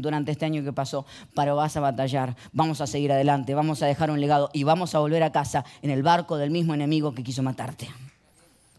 durante 0.00 0.30
este 0.30 0.44
año 0.44 0.62
que 0.62 0.72
pasó, 0.72 1.06
pero 1.34 1.56
vas 1.56 1.76
a 1.76 1.80
batallar, 1.80 2.36
vamos 2.52 2.80
a 2.80 2.86
seguir 2.86 3.10
adelante, 3.10 3.56
vamos 3.56 3.82
a 3.82 3.86
dejar 3.86 4.12
un 4.12 4.20
legado 4.20 4.50
y 4.52 4.62
vamos 4.62 4.94
a 4.94 5.00
volver 5.00 5.24
a 5.24 5.32
casa 5.32 5.64
en 5.82 5.90
el 5.90 6.04
barco 6.04 6.36
del 6.36 6.52
mismo 6.52 6.74
enemigo 6.74 7.12
que 7.12 7.24
quiso 7.24 7.42
matarte. 7.42 7.88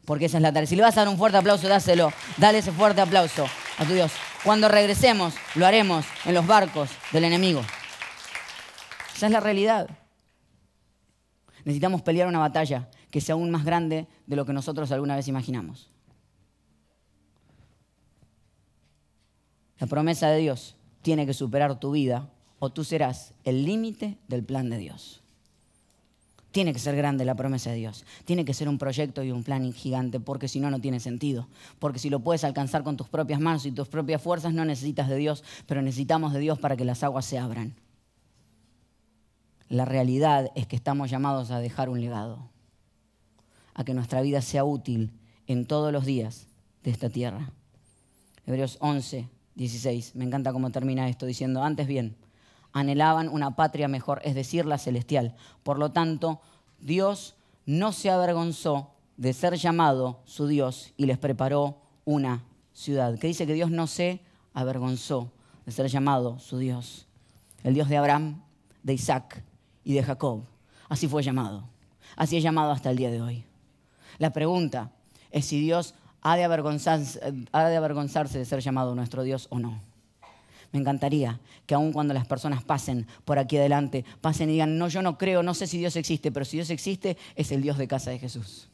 Porque 0.06 0.28
esa 0.28 0.38
es 0.38 0.41
la 0.41 0.54
tarea. 0.54 0.67
Si 0.67 0.78
le 0.78 0.84
vas 0.84 0.96
a 0.96 1.02
dar 1.02 1.10
un 1.10 1.17
fuerte 1.17 1.38
aplauso, 1.38 1.67
dáselo. 1.67 2.13
Dale 2.38 2.60
ese 2.60 2.72
fuerte 2.72 3.02
aplauso 3.02 3.46
a 3.78 3.84
tu 3.84 3.94
Dios. 3.94 4.13
Cuando 4.46 4.70
regresemos, 4.70 5.34
lo 5.56 5.65
haremos 5.65 6.06
en 6.24 6.34
los 6.34 6.48
barcos 6.48 6.91
del 7.12 7.26
enemigo. 7.26 7.62
Esa 9.17 9.26
es 9.26 9.32
la 9.34 9.41
realidad. 9.41 9.89
Necesitamos 11.65 12.02
pelear 12.02 12.28
una 12.28 12.39
batalla 12.39 12.89
que 13.10 13.21
sea 13.21 13.34
aún 13.34 13.52
más 13.52 13.65
grande 13.65 14.08
de 14.28 14.36
lo 14.36 14.45
que 14.45 14.54
nosotros 14.54 14.91
alguna 14.91 15.15
vez 15.15 15.28
imaginamos. 15.28 15.89
La 19.80 19.88
promesa 19.88 20.30
de 20.30 20.39
Dios 20.39 20.76
tiene 21.02 21.26
que 21.26 21.34
superar 21.34 21.80
tu 21.80 21.91
vida 21.91 22.30
o 22.60 22.69
tú 22.69 22.84
serás 22.84 23.34
el 23.43 23.65
límite 23.65 24.17
del 24.28 24.43
plan 24.43 24.69
de 24.69 24.78
Dios. 24.78 25.21
Tiene 26.52 26.74
que 26.74 26.80
ser 26.80 26.95
grande 26.95 27.26
la 27.26 27.36
promesa 27.36 27.71
de 27.71 27.78
Dios. 27.78 28.06
Tiene 28.26 28.43
que 28.43 28.54
ser 28.54 28.67
un 28.67 28.78
proyecto 28.78 29.24
y 29.24 29.32
un 29.32 29.43
plan 29.43 29.71
gigante, 29.74 30.19
porque 30.19 30.47
si 30.47 30.60
no, 30.60 30.69
no 30.69 30.80
tiene 30.80 31.00
sentido. 31.00 31.47
Porque 31.80 31.97
si 31.97 32.10
lo 32.10 32.19
puedes 32.19 32.43
alcanzar 32.43 32.84
con 32.84 32.97
tus 32.97 33.08
propias 33.08 33.39
manos 33.39 33.65
y 33.65 33.71
tus 33.71 33.88
propias 33.88 34.21
fuerzas, 34.21 34.54
no 34.54 34.65
necesitas 34.65 35.08
de 35.08 35.15
Dios, 35.15 35.43
pero 35.65 35.82
necesitamos 35.82 36.34
de 36.34 36.39
Dios 36.39 36.60
para 36.60 36.76
que 36.76 36.86
las 36.86 37.04
aguas 37.04 37.26
se 37.26 37.39
abran. 37.39 37.74
La 39.72 39.86
realidad 39.86 40.52
es 40.54 40.68
que 40.68 40.76
estamos 40.76 41.10
llamados 41.10 41.50
a 41.50 41.62
dejar 41.62 41.88
un 41.88 42.02
legado, 42.02 42.50
a 43.74 43.86
que 43.86 43.94
nuestra 43.94 44.20
vida 44.20 44.42
sea 44.42 44.66
útil 44.66 45.14
en 45.48 45.66
todos 45.66 45.94
los 45.94 46.04
días 46.04 46.48
de 46.84 46.92
esta 46.92 47.10
tierra. 47.10 47.54
Hebreos 48.46 48.76
11, 48.82 49.30
16, 49.56 50.16
me 50.16 50.26
encanta 50.26 50.52
cómo 50.52 50.72
termina 50.72 51.08
esto 51.08 51.26
diciendo, 51.26 51.64
antes 51.64 51.88
bien, 51.88 52.18
anhelaban 52.74 53.30
una 53.30 53.56
patria 53.56 53.88
mejor, 53.88 54.22
es 54.26 54.36
decir, 54.36 54.66
la 54.66 54.78
celestial. 54.78 55.38
Por 55.64 55.80
lo 55.80 55.94
tanto, 55.94 56.42
Dios 56.82 57.36
no 57.66 57.94
se 57.94 58.10
avergonzó 58.10 58.92
de 59.16 59.32
ser 59.32 59.56
llamado 59.56 60.20
su 60.26 60.48
Dios 60.48 60.92
y 60.98 61.06
les 61.06 61.18
preparó 61.18 61.78
una 62.04 62.44
ciudad. 62.74 63.18
Que 63.18 63.28
dice 63.28 63.48
que 63.48 63.54
Dios 63.54 63.72
no 63.72 63.88
se 63.88 64.20
avergonzó 64.54 65.32
de 65.66 65.72
ser 65.72 65.88
llamado 65.88 66.40
su 66.40 66.58
Dios. 66.58 67.08
El 67.64 67.74
Dios 67.74 67.88
de 67.88 67.96
Abraham, 67.96 68.42
de 68.84 68.96
Isaac 68.96 69.46
y 69.84 69.94
de 69.94 70.04
Jacob. 70.04 70.44
Así 70.89 71.08
fue 71.08 71.24
llamado. 71.24 71.63
Así 72.15 72.38
es 72.38 72.44
llamado 72.44 72.72
hasta 72.72 72.91
el 72.91 72.98
día 72.98 73.12
de 73.12 73.22
hoy. 73.22 73.46
La 74.17 74.32
pregunta 74.34 74.91
es 75.32 75.46
si 75.46 75.60
Dios 75.60 75.96
ha 76.22 76.36
de 76.36 76.44
avergonzarse, 76.44 77.20
ha 77.52 77.67
de, 77.67 77.76
avergonzarse 77.76 78.38
de 78.38 78.46
ser 78.46 78.60
llamado 78.60 78.96
nuestro 78.96 79.24
Dios 79.24 79.48
o 79.50 79.60
no. 79.60 79.82
Me 80.72 80.80
encantaría 80.80 81.39
que 81.65 81.76
aun 81.76 81.91
cuando 81.91 82.13
las 82.13 82.28
personas 82.28 82.63
pasen 82.63 83.08
por 83.26 83.39
aquí 83.39 83.58
adelante, 83.58 84.06
pasen 84.22 84.50
y 84.50 84.54
digan, 84.54 84.78
no, 84.78 84.88
yo 84.88 85.02
no 85.02 85.17
creo, 85.17 85.44
no 85.44 85.54
sé 85.54 85.67
si 85.67 85.78
Dios 85.78 85.96
existe, 85.96 86.32
pero 86.32 86.46
si 86.46 86.58
Dios 86.58 86.70
existe, 86.70 87.17
es 87.36 87.52
el 87.52 87.62
Dios 87.62 87.78
de 87.78 87.88
casa 87.88 88.12
de 88.12 88.20
Jesús. 88.20 88.70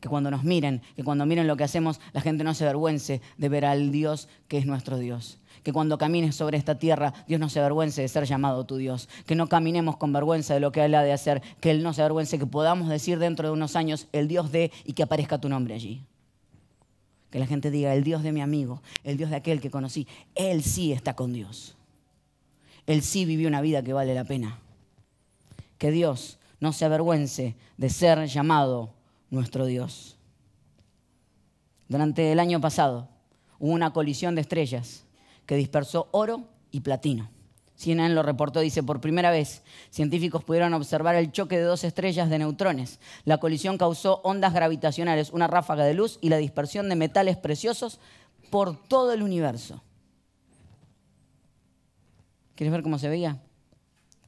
Que 0.00 0.08
cuando 0.08 0.30
nos 0.30 0.44
miren, 0.44 0.82
que 0.96 1.04
cuando 1.04 1.26
miren 1.26 1.46
lo 1.46 1.56
que 1.56 1.64
hacemos, 1.64 2.00
la 2.12 2.20
gente 2.20 2.44
no 2.44 2.54
se 2.54 2.64
avergüence 2.64 3.20
de 3.36 3.48
ver 3.48 3.64
al 3.64 3.90
Dios 3.90 4.28
que 4.48 4.58
es 4.58 4.66
nuestro 4.66 4.98
Dios. 4.98 5.38
Que 5.62 5.72
cuando 5.72 5.98
camines 5.98 6.34
sobre 6.34 6.58
esta 6.58 6.78
tierra, 6.78 7.14
Dios 7.28 7.38
no 7.40 7.48
se 7.48 7.60
avergüence 7.60 8.02
de 8.02 8.08
ser 8.08 8.24
llamado 8.24 8.64
tu 8.64 8.76
Dios. 8.76 9.08
Que 9.26 9.34
no 9.34 9.48
caminemos 9.48 9.96
con 9.96 10.12
vergüenza 10.12 10.54
de 10.54 10.60
lo 10.60 10.72
que 10.72 10.84
Él 10.84 10.94
ha 10.94 11.02
de 11.02 11.12
hacer. 11.12 11.40
Que 11.60 11.70
Él 11.70 11.82
no 11.82 11.92
se 11.92 12.02
avergüence, 12.02 12.38
que 12.38 12.46
podamos 12.46 12.88
decir 12.88 13.18
dentro 13.18 13.48
de 13.48 13.52
unos 13.52 13.76
años 13.76 14.08
el 14.12 14.26
Dios 14.26 14.50
de 14.50 14.72
y 14.84 14.94
que 14.94 15.04
aparezca 15.04 15.40
tu 15.40 15.48
nombre 15.48 15.74
allí. 15.74 16.02
Que 17.30 17.38
la 17.38 17.46
gente 17.46 17.70
diga, 17.70 17.94
el 17.94 18.04
Dios 18.04 18.22
de 18.22 18.32
mi 18.32 18.40
amigo, 18.40 18.82
el 19.04 19.16
Dios 19.16 19.30
de 19.30 19.36
aquel 19.36 19.60
que 19.60 19.70
conocí, 19.70 20.06
Él 20.34 20.62
sí 20.62 20.92
está 20.92 21.14
con 21.14 21.32
Dios. 21.32 21.76
Él 22.86 23.02
sí 23.02 23.24
vivió 23.24 23.48
una 23.48 23.60
vida 23.60 23.82
que 23.82 23.92
vale 23.92 24.14
la 24.14 24.24
pena. 24.24 24.58
Que 25.78 25.90
Dios 25.90 26.38
no 26.60 26.72
se 26.72 26.84
avergüence 26.84 27.56
de 27.76 27.90
ser 27.90 28.26
llamado 28.26 28.94
nuestro 29.30 29.66
Dios. 29.66 30.16
Durante 31.88 32.32
el 32.32 32.40
año 32.40 32.60
pasado 32.60 33.08
hubo 33.58 33.72
una 33.72 33.92
colisión 33.92 34.34
de 34.34 34.40
estrellas 34.40 35.04
que 35.46 35.56
dispersó 35.56 36.08
oro 36.12 36.48
y 36.70 36.80
platino. 36.80 37.30
CNN 37.82 38.14
lo 38.14 38.22
reportó, 38.22 38.60
dice, 38.60 38.82
por 38.82 39.00
primera 39.00 39.30
vez 39.30 39.62
científicos 39.90 40.44
pudieron 40.44 40.72
observar 40.74 41.16
el 41.16 41.32
choque 41.32 41.58
de 41.58 41.64
dos 41.64 41.82
estrellas 41.82 42.30
de 42.30 42.38
neutrones. 42.38 43.00
La 43.24 43.38
colisión 43.38 43.76
causó 43.76 44.20
ondas 44.22 44.54
gravitacionales, 44.54 45.32
una 45.32 45.48
ráfaga 45.48 45.84
de 45.84 45.94
luz 45.94 46.18
y 46.20 46.28
la 46.28 46.36
dispersión 46.36 46.88
de 46.88 46.96
metales 46.96 47.36
preciosos 47.36 47.98
por 48.50 48.76
todo 48.86 49.12
el 49.12 49.22
universo. 49.22 49.82
¿Quieres 52.54 52.72
ver 52.72 52.82
cómo 52.82 52.98
se 52.98 53.08
veía? 53.08 53.42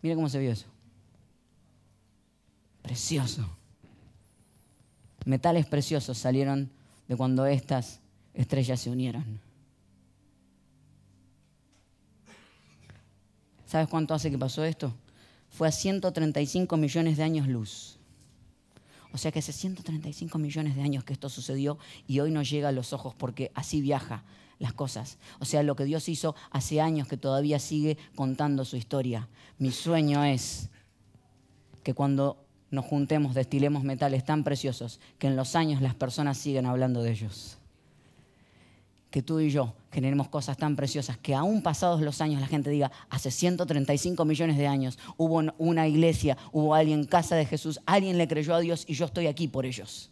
Mira 0.03 0.16
cómo 0.16 0.29
se 0.29 0.38
vio 0.38 0.50
eso. 0.50 0.66
Precioso. 2.83 3.48
Metales 5.24 5.66
preciosos 5.66 6.18
salieron 6.18 6.70
de 7.07 7.16
cuando 7.16 7.46
estas 7.46 8.00
estrellas 8.35 8.81
se 8.81 8.90
unieron. 8.90 9.40
¿Sabes 13.75 13.89
cuánto 13.89 14.15
hace 14.15 14.31
que 14.31 14.39
pasó 14.39 14.63
esto? 14.63 14.95
Fue 15.51 15.67
a 15.67 15.73
135 15.73 16.77
millones 16.77 17.17
de 17.17 17.25
años 17.25 17.49
luz. 17.49 17.99
O 19.13 19.19
sea 19.19 19.33
que 19.33 19.41
hace 19.41 19.53
135 19.53 20.39
millones 20.39 20.77
de 20.77 20.83
años 20.83 21.03
que 21.03 21.13
esto 21.13 21.29
sucedió 21.29 21.77
y 22.07 22.21
hoy 22.21 22.31
nos 22.31 22.49
llega 22.49 22.69
a 22.69 22.71
los 22.71 22.93
ojos 22.93 23.17
porque 23.17 23.51
así 23.53 23.81
viaja 23.81 24.23
las 24.61 24.75
cosas. 24.75 25.19
O 25.41 25.45
sea, 25.45 25.65
lo 25.65 25.75
que 25.75 25.87
Dios 25.87 26.09
hizo 26.09 26.37
hace 26.53 26.81
años 26.81 27.09
que 27.09 27.17
todavía 27.17 27.59
sigue 27.59 27.99
contando 28.15 28.65
su 28.65 28.77
historia. 28.77 29.29
Mi 29.59 29.73
sueño 29.73 30.23
es 30.23 30.71
que 31.83 31.95
cuando 31.95 32.47
nos 32.71 32.85
juntemos 32.85 33.35
destilemos 33.35 33.83
metales 33.83 34.25
tan 34.25 34.45
preciosos 34.45 35.01
que 35.19 35.27
en 35.27 35.35
los 35.35 35.57
años 35.57 35.83
las 35.83 35.97
personas 35.97 36.39
siguen 36.39 36.67
hablando 36.67 37.03
de 37.03 37.11
ellos 37.11 37.59
que 39.15 39.23
tú 39.23 39.39
y 39.39 39.49
yo 39.49 39.73
generemos 39.94 40.28
cosas 40.28 40.57
tan 40.57 40.74
preciosas 40.74 41.16
que 41.16 41.37
aún 41.37 41.62
pasados 41.62 42.00
los 42.02 42.20
años 42.20 42.40
la 42.40 42.48
gente 42.48 42.68
diga, 42.68 42.90
hace 43.09 43.30
135 43.30 44.24
millones 44.24 44.59
de 44.59 44.66
años 44.66 44.98
hubo 45.16 45.40
una 45.57 45.87
iglesia, 45.87 46.37
hubo 46.50 46.74
alguien 46.74 47.00
en 47.00 47.07
casa 47.07 47.37
de 47.37 47.46
Jesús, 47.46 47.80
alguien 47.87 48.18
le 48.18 48.26
creyó 48.26 48.57
a 48.57 48.61
Dios 48.61 48.85
y 48.88 48.94
yo 48.94 49.07
estoy 49.07 49.28
aquí 49.28 49.46
por 49.46 49.64
ellos. 49.64 50.11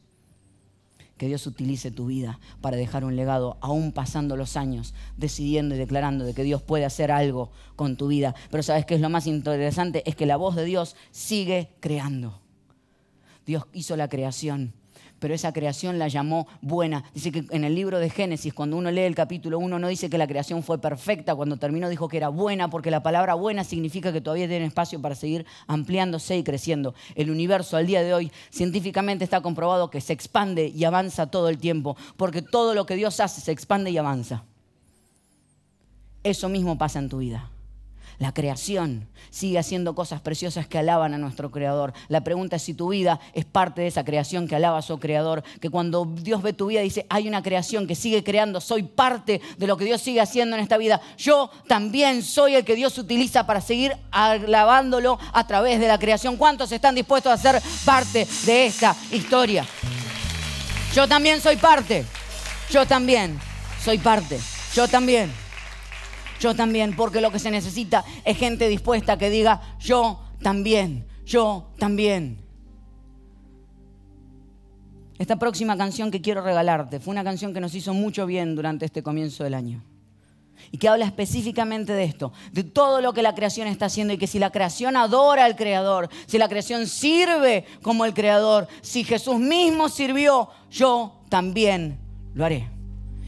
Que 1.16 1.26
Dios 1.26 1.46
utilice 1.46 1.90
tu 1.90 2.06
vida 2.06 2.38
para 2.60 2.76
dejar 2.76 3.04
un 3.04 3.16
legado, 3.16 3.58
aún 3.60 3.92
pasando 3.92 4.36
los 4.36 4.56
años, 4.56 4.94
decidiendo 5.16 5.74
y 5.74 5.78
declarando 5.78 6.24
de 6.24 6.32
que 6.32 6.44
Dios 6.44 6.62
puede 6.62 6.84
hacer 6.84 7.10
algo 7.10 7.50
con 7.74 7.96
tu 7.96 8.06
vida. 8.06 8.34
Pero 8.50 8.62
sabes 8.62 8.86
qué 8.86 8.94
es 8.94 9.00
lo 9.00 9.10
más 9.10 9.26
interesante? 9.26 10.02
Es 10.08 10.14
que 10.16 10.26
la 10.26 10.36
voz 10.36 10.54
de 10.54 10.64
Dios 10.64 10.96
sigue 11.10 11.74
creando. 11.80 12.40
Dios 13.44 13.64
hizo 13.72 13.96
la 13.96 14.08
creación 14.08 14.74
pero 15.22 15.34
esa 15.34 15.52
creación 15.52 16.00
la 16.00 16.08
llamó 16.08 16.48
buena. 16.62 17.04
Dice 17.14 17.30
que 17.30 17.44
en 17.50 17.62
el 17.62 17.76
libro 17.76 18.00
de 18.00 18.10
Génesis, 18.10 18.52
cuando 18.52 18.76
uno 18.76 18.90
lee 18.90 19.02
el 19.02 19.14
capítulo 19.14 19.60
1, 19.60 19.78
no 19.78 19.86
dice 19.86 20.10
que 20.10 20.18
la 20.18 20.26
creación 20.26 20.64
fue 20.64 20.80
perfecta, 20.80 21.36
cuando 21.36 21.58
terminó 21.58 21.88
dijo 21.88 22.08
que 22.08 22.16
era 22.16 22.28
buena, 22.28 22.68
porque 22.68 22.90
la 22.90 23.04
palabra 23.04 23.34
buena 23.34 23.62
significa 23.62 24.12
que 24.12 24.20
todavía 24.20 24.48
tiene 24.48 24.64
espacio 24.64 25.00
para 25.00 25.14
seguir 25.14 25.46
ampliándose 25.68 26.36
y 26.36 26.42
creciendo. 26.42 26.96
El 27.14 27.30
universo 27.30 27.76
al 27.76 27.86
día 27.86 28.02
de 28.02 28.12
hoy 28.12 28.32
científicamente 28.50 29.22
está 29.22 29.40
comprobado 29.42 29.90
que 29.90 30.00
se 30.00 30.12
expande 30.12 30.66
y 30.66 30.82
avanza 30.82 31.30
todo 31.30 31.48
el 31.48 31.58
tiempo, 31.58 31.96
porque 32.16 32.42
todo 32.42 32.74
lo 32.74 32.84
que 32.84 32.96
Dios 32.96 33.20
hace 33.20 33.40
se 33.40 33.52
expande 33.52 33.92
y 33.92 33.98
avanza. 33.98 34.42
Eso 36.24 36.48
mismo 36.48 36.76
pasa 36.78 36.98
en 36.98 37.08
tu 37.08 37.18
vida. 37.18 37.48
La 38.22 38.32
creación 38.32 39.08
sigue 39.30 39.58
haciendo 39.58 39.96
cosas 39.96 40.20
preciosas 40.20 40.68
que 40.68 40.78
alaban 40.78 41.12
a 41.12 41.18
nuestro 41.18 41.50
Creador. 41.50 41.92
La 42.06 42.22
pregunta 42.22 42.54
es 42.54 42.62
si 42.62 42.72
tu 42.72 42.90
vida 42.90 43.18
es 43.32 43.44
parte 43.44 43.80
de 43.80 43.88
esa 43.88 44.04
creación 44.04 44.46
que 44.46 44.54
alaba 44.54 44.78
a 44.78 44.82
su 44.82 45.00
Creador. 45.00 45.42
Que 45.60 45.70
cuando 45.70 46.04
Dios 46.04 46.40
ve 46.40 46.52
tu 46.52 46.66
vida 46.66 46.82
dice, 46.82 47.04
hay 47.10 47.26
una 47.26 47.42
creación 47.42 47.88
que 47.88 47.96
sigue 47.96 48.22
creando, 48.22 48.60
soy 48.60 48.84
parte 48.84 49.40
de 49.58 49.66
lo 49.66 49.76
que 49.76 49.86
Dios 49.86 50.00
sigue 50.00 50.20
haciendo 50.20 50.54
en 50.54 50.62
esta 50.62 50.76
vida. 50.76 51.00
Yo 51.18 51.50
también 51.66 52.22
soy 52.22 52.54
el 52.54 52.64
que 52.64 52.76
Dios 52.76 52.96
utiliza 52.96 53.44
para 53.44 53.60
seguir 53.60 53.96
alabándolo 54.12 55.18
a 55.32 55.44
través 55.48 55.80
de 55.80 55.88
la 55.88 55.98
creación. 55.98 56.36
¿Cuántos 56.36 56.70
están 56.70 56.94
dispuestos 56.94 57.32
a 57.32 57.36
ser 57.36 57.60
parte 57.84 58.28
de 58.46 58.66
esta 58.66 58.94
historia? 59.10 59.66
Yo 60.94 61.08
también 61.08 61.40
soy 61.40 61.56
parte. 61.56 62.04
Yo 62.70 62.86
también 62.86 63.36
soy 63.84 63.98
parte. 63.98 64.38
Yo 64.76 64.86
también. 64.86 65.41
Yo 66.42 66.56
también, 66.56 66.96
porque 66.96 67.20
lo 67.20 67.30
que 67.30 67.38
se 67.38 67.52
necesita 67.52 68.04
es 68.24 68.36
gente 68.36 68.66
dispuesta 68.68 69.16
que 69.16 69.30
diga, 69.30 69.60
yo 69.78 70.18
también, 70.42 71.06
yo 71.24 71.70
también. 71.78 72.38
Esta 75.20 75.36
próxima 75.38 75.76
canción 75.76 76.10
que 76.10 76.20
quiero 76.20 76.42
regalarte 76.42 76.98
fue 76.98 77.12
una 77.12 77.22
canción 77.22 77.54
que 77.54 77.60
nos 77.60 77.76
hizo 77.76 77.94
mucho 77.94 78.26
bien 78.26 78.56
durante 78.56 78.84
este 78.84 79.04
comienzo 79.04 79.44
del 79.44 79.54
año. 79.54 79.84
Y 80.72 80.78
que 80.78 80.88
habla 80.88 81.04
específicamente 81.04 81.92
de 81.92 82.02
esto, 82.02 82.32
de 82.50 82.64
todo 82.64 83.00
lo 83.00 83.12
que 83.12 83.22
la 83.22 83.36
creación 83.36 83.68
está 83.68 83.86
haciendo 83.86 84.12
y 84.12 84.18
que 84.18 84.26
si 84.26 84.40
la 84.40 84.50
creación 84.50 84.96
adora 84.96 85.44
al 85.44 85.54
Creador, 85.54 86.08
si 86.26 86.38
la 86.38 86.48
creación 86.48 86.88
sirve 86.88 87.66
como 87.82 88.04
el 88.04 88.14
Creador, 88.14 88.66
si 88.80 89.04
Jesús 89.04 89.38
mismo 89.38 89.88
sirvió, 89.88 90.48
yo 90.72 91.20
también 91.28 92.00
lo 92.34 92.44
haré. 92.44 92.81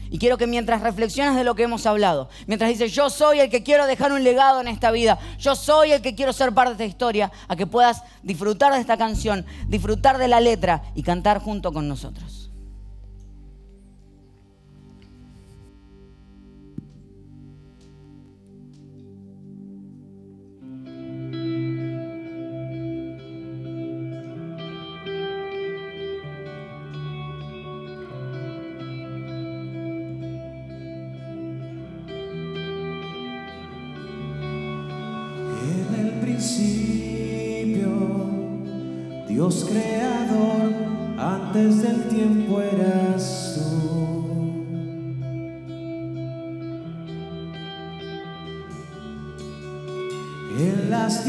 Y 0.09 0.19
quiero 0.19 0.37
que 0.37 0.47
mientras 0.47 0.81
reflexionas 0.81 1.35
de 1.35 1.43
lo 1.43 1.55
que 1.55 1.63
hemos 1.63 1.85
hablado, 1.85 2.29
mientras 2.47 2.69
dices, 2.69 2.91
yo 2.93 3.09
soy 3.09 3.39
el 3.39 3.49
que 3.49 3.63
quiero 3.63 3.87
dejar 3.87 4.11
un 4.11 4.23
legado 4.23 4.61
en 4.61 4.67
esta 4.67 4.91
vida, 4.91 5.19
yo 5.39 5.55
soy 5.55 5.91
el 5.91 6.01
que 6.01 6.15
quiero 6.15 6.33
ser 6.33 6.53
parte 6.53 6.69
de 6.69 6.73
esta 6.73 6.85
historia, 6.85 7.31
a 7.47 7.55
que 7.55 7.67
puedas 7.67 8.03
disfrutar 8.23 8.73
de 8.73 8.79
esta 8.79 8.97
canción, 8.97 9.45
disfrutar 9.67 10.17
de 10.17 10.27
la 10.27 10.39
letra 10.39 10.83
y 10.95 11.03
cantar 11.03 11.39
junto 11.39 11.73
con 11.73 11.87
nosotros. 11.87 12.44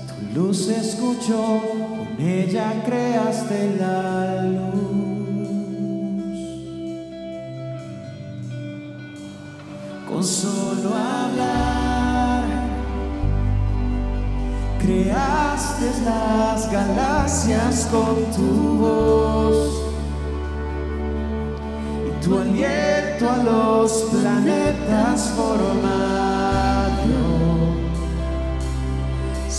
tu 0.07 0.14
luz 0.40 0.68
escuchó, 0.68 1.62
con 1.62 2.09
ella 2.20 2.83
creaste 2.87 3.77
la 3.79 4.42
luz. 4.44 4.75
Con 10.09 10.23
solo 10.23 10.90
hablar, 10.94 12.44
creaste 14.79 15.87
las 16.05 16.70
galaxias 16.70 17.88
con 17.90 18.14
tu 18.37 18.51
voz 18.79 19.59
y 22.07 22.11
tu 22.25 22.38
aliento 22.38 23.25
a 23.29 23.37
los 23.38 23.90
planetas 24.12 25.33
formado. 25.37 26.34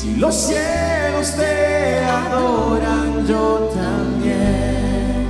Si 0.05 0.17
los 0.17 0.35
cielos 0.35 1.31
te 1.35 1.99
adoran, 2.05 3.25
yo 3.25 3.71
también 3.73 5.25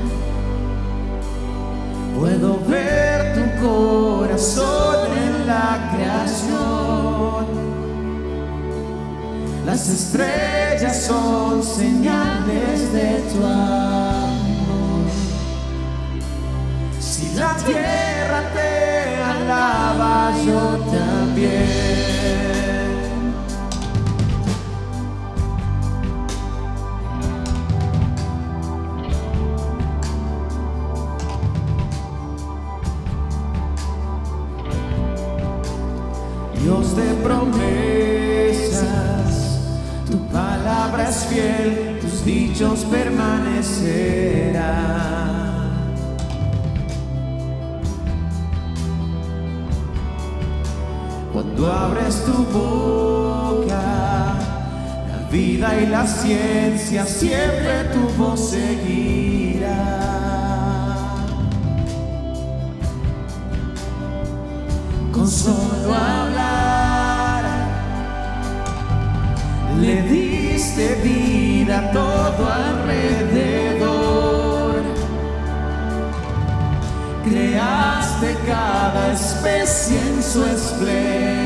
puedo 2.19 2.59
ver 2.67 3.35
tu 3.35 3.65
corazón 3.65 5.07
en 5.15 5.47
la 5.47 5.91
creación. 5.93 7.45
Las 9.65 9.87
estrellas 9.87 11.03
son 11.03 11.63
señales 11.63 12.91
de 12.91 13.23
tu 13.31 13.45
amor. 13.45 15.09
Si 16.99 17.33
la 17.35 17.55
tierra 17.65 18.43
te 18.53 19.23
alaba, 19.23 20.33
yo 20.45 20.77
también. 20.91 22.84
Abres 51.71 52.23
tu 52.25 52.43
boca, 52.45 53.81
la 55.09 55.29
vida 55.31 55.81
y 55.81 55.87
la 55.87 56.05
ciencia 56.05 57.05
siempre 57.05 57.85
tu 57.91 58.07
voz 58.21 58.51
seguirá. 58.51 60.05
Con 65.11 65.27
solo 65.27 65.93
hablar, 65.93 67.43
le 69.81 70.01
diste 70.03 70.95
vida 71.03 71.79
a 71.79 71.91
todo 71.91 72.47
alrededor. 72.47 73.95
Creaste 77.23 78.37
cada 78.45 79.13
especie 79.13 79.99
en 79.99 80.21
su 80.21 80.45
esplendor. 80.45 81.44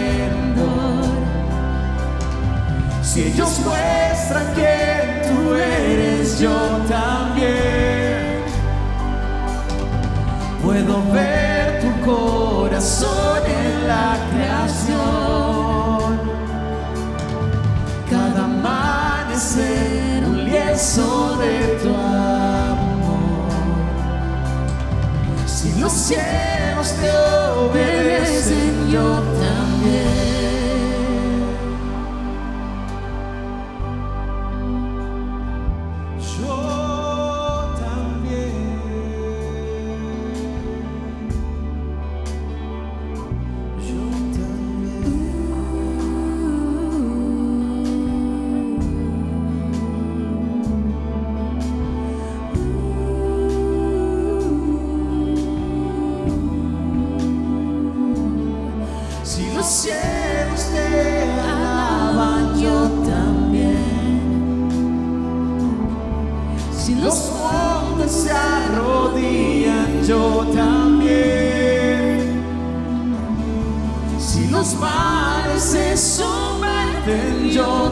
Si 3.12 3.24
ellos 3.24 3.60
muestran 3.66 4.54
quién 4.54 5.24
tú 5.24 5.56
eres, 5.56 6.40
yo 6.40 6.56
también 6.88 8.44
puedo 10.64 11.02
ver 11.12 11.82
tu 11.82 11.90
corazón 12.06 13.42
en 13.48 13.88
la 13.88 14.16
creación. 14.32 15.00
Cada 18.12 18.44
amanecer 18.44 20.24
un 20.28 20.46
lienzo 20.46 21.36
de 21.38 21.80
tu 21.82 21.90
amor. 21.90 23.50
Si 25.48 25.80
los 25.80 25.94
cielos 25.94 26.94
te 27.02 27.10
obedecen, 27.58 28.88
yo 28.92 29.16
también. 29.42 30.39
Mares 74.80 75.64
se 75.64 75.98
someten, 75.98 77.50
yo 77.52 77.92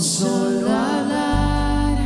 solo 0.00 0.70
hablar, 0.70 1.98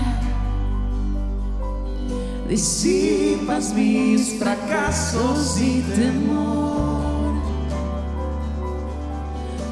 disipas 2.49 3.73
mis 3.73 4.37
fracasos 4.39 5.61
y 5.61 5.81
temor. 5.83 7.35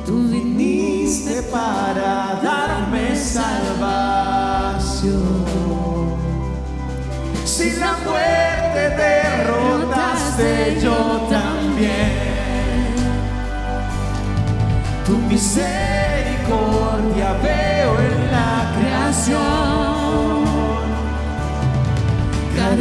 Tú 0.06 0.28
viniste 0.28 1.42
para 1.44 2.40
darme 2.42 3.16
salvación. 3.16 4.02
Si 7.44 7.70
la 7.72 7.96
muerte 8.04 8.90
derrotaste, 8.96 10.78
yo 10.82 11.26
también. 11.28 12.32
Tu 15.06 15.18
misericordia 15.18 17.36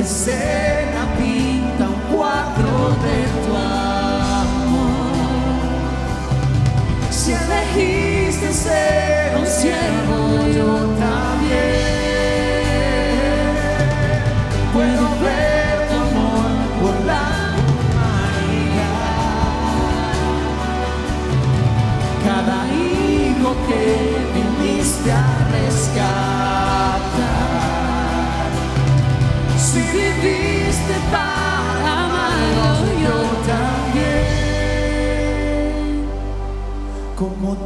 Cada 0.02 0.81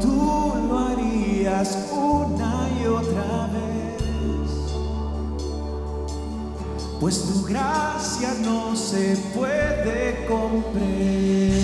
Tú 0.02 0.54
lo 0.68 0.80
harías 0.80 1.78
una 1.92 2.68
y 2.82 2.88
otra 2.88 3.48
vez. 3.54 4.02
Pues 7.00 7.22
tu 7.22 7.44
gracia 7.44 8.34
no 8.44 8.76
se 8.76 9.16
puede 9.36 10.26
comprender. 10.26 11.64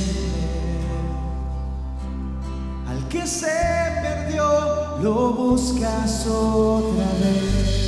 Al 2.88 3.07
que 3.07 3.25
se 3.25 3.47
perdió, 4.03 4.99
lo 5.01 5.34
buscas 5.34 6.27
otra 6.27 7.05
vez. 7.19 7.81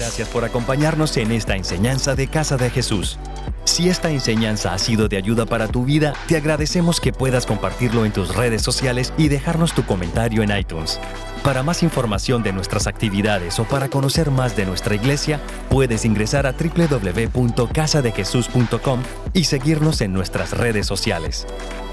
Gracias 0.00 0.28
por 0.28 0.44
acompañarnos 0.46 1.18
en 1.18 1.30
esta 1.30 1.56
enseñanza 1.56 2.14
de 2.14 2.26
Casa 2.26 2.56
de 2.56 2.70
Jesús. 2.70 3.18
Si 3.64 3.90
esta 3.90 4.10
enseñanza 4.10 4.72
ha 4.72 4.78
sido 4.78 5.08
de 5.08 5.18
ayuda 5.18 5.44
para 5.44 5.68
tu 5.68 5.84
vida, 5.84 6.14
te 6.26 6.38
agradecemos 6.38 7.02
que 7.02 7.12
puedas 7.12 7.44
compartirlo 7.44 8.06
en 8.06 8.12
tus 8.12 8.34
redes 8.34 8.62
sociales 8.62 9.12
y 9.18 9.28
dejarnos 9.28 9.74
tu 9.74 9.84
comentario 9.84 10.42
en 10.42 10.56
iTunes. 10.56 10.98
Para 11.44 11.62
más 11.62 11.82
información 11.82 12.42
de 12.42 12.54
nuestras 12.54 12.86
actividades 12.86 13.58
o 13.58 13.64
para 13.64 13.90
conocer 13.90 14.30
más 14.30 14.56
de 14.56 14.64
nuestra 14.64 14.94
iglesia, 14.94 15.38
puedes 15.68 16.06
ingresar 16.06 16.46
a 16.46 16.52
www.casadejesús.com 16.52 19.02
y 19.34 19.44
seguirnos 19.44 20.00
en 20.00 20.14
nuestras 20.14 20.56
redes 20.56 20.86
sociales. 20.86 21.46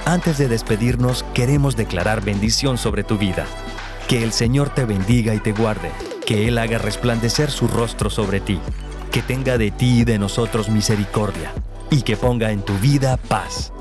Antes 0.06 0.38
de 0.38 0.48
despedirnos, 0.48 1.26
queremos 1.34 1.76
declarar 1.76 2.24
bendición 2.24 2.78
sobre 2.78 3.04
tu 3.04 3.18
vida. 3.18 3.46
Que 4.08 4.24
el 4.24 4.32
Señor 4.32 4.70
te 4.70 4.86
bendiga 4.86 5.36
y 5.36 5.42
te 5.42 5.52
guarde, 5.52 5.92
que 6.28 6.46
Él 6.50 6.58
haga 6.58 6.78
resplandecer 6.78 7.50
su 7.50 7.70
rostro 7.70 8.10
sobre 8.10 8.42
ti, 8.42 8.60
que 9.14 9.22
tenga 9.22 9.58
de 9.58 9.72
ti 9.72 10.02
y 10.02 10.04
de 10.04 10.20
nosotros 10.20 10.68
misericordia, 10.68 11.54
y 11.90 12.02
que 12.02 12.18
ponga 12.18 12.52
en 12.52 12.64
tu 12.64 12.74
vida 12.80 13.16
paz. 13.16 13.72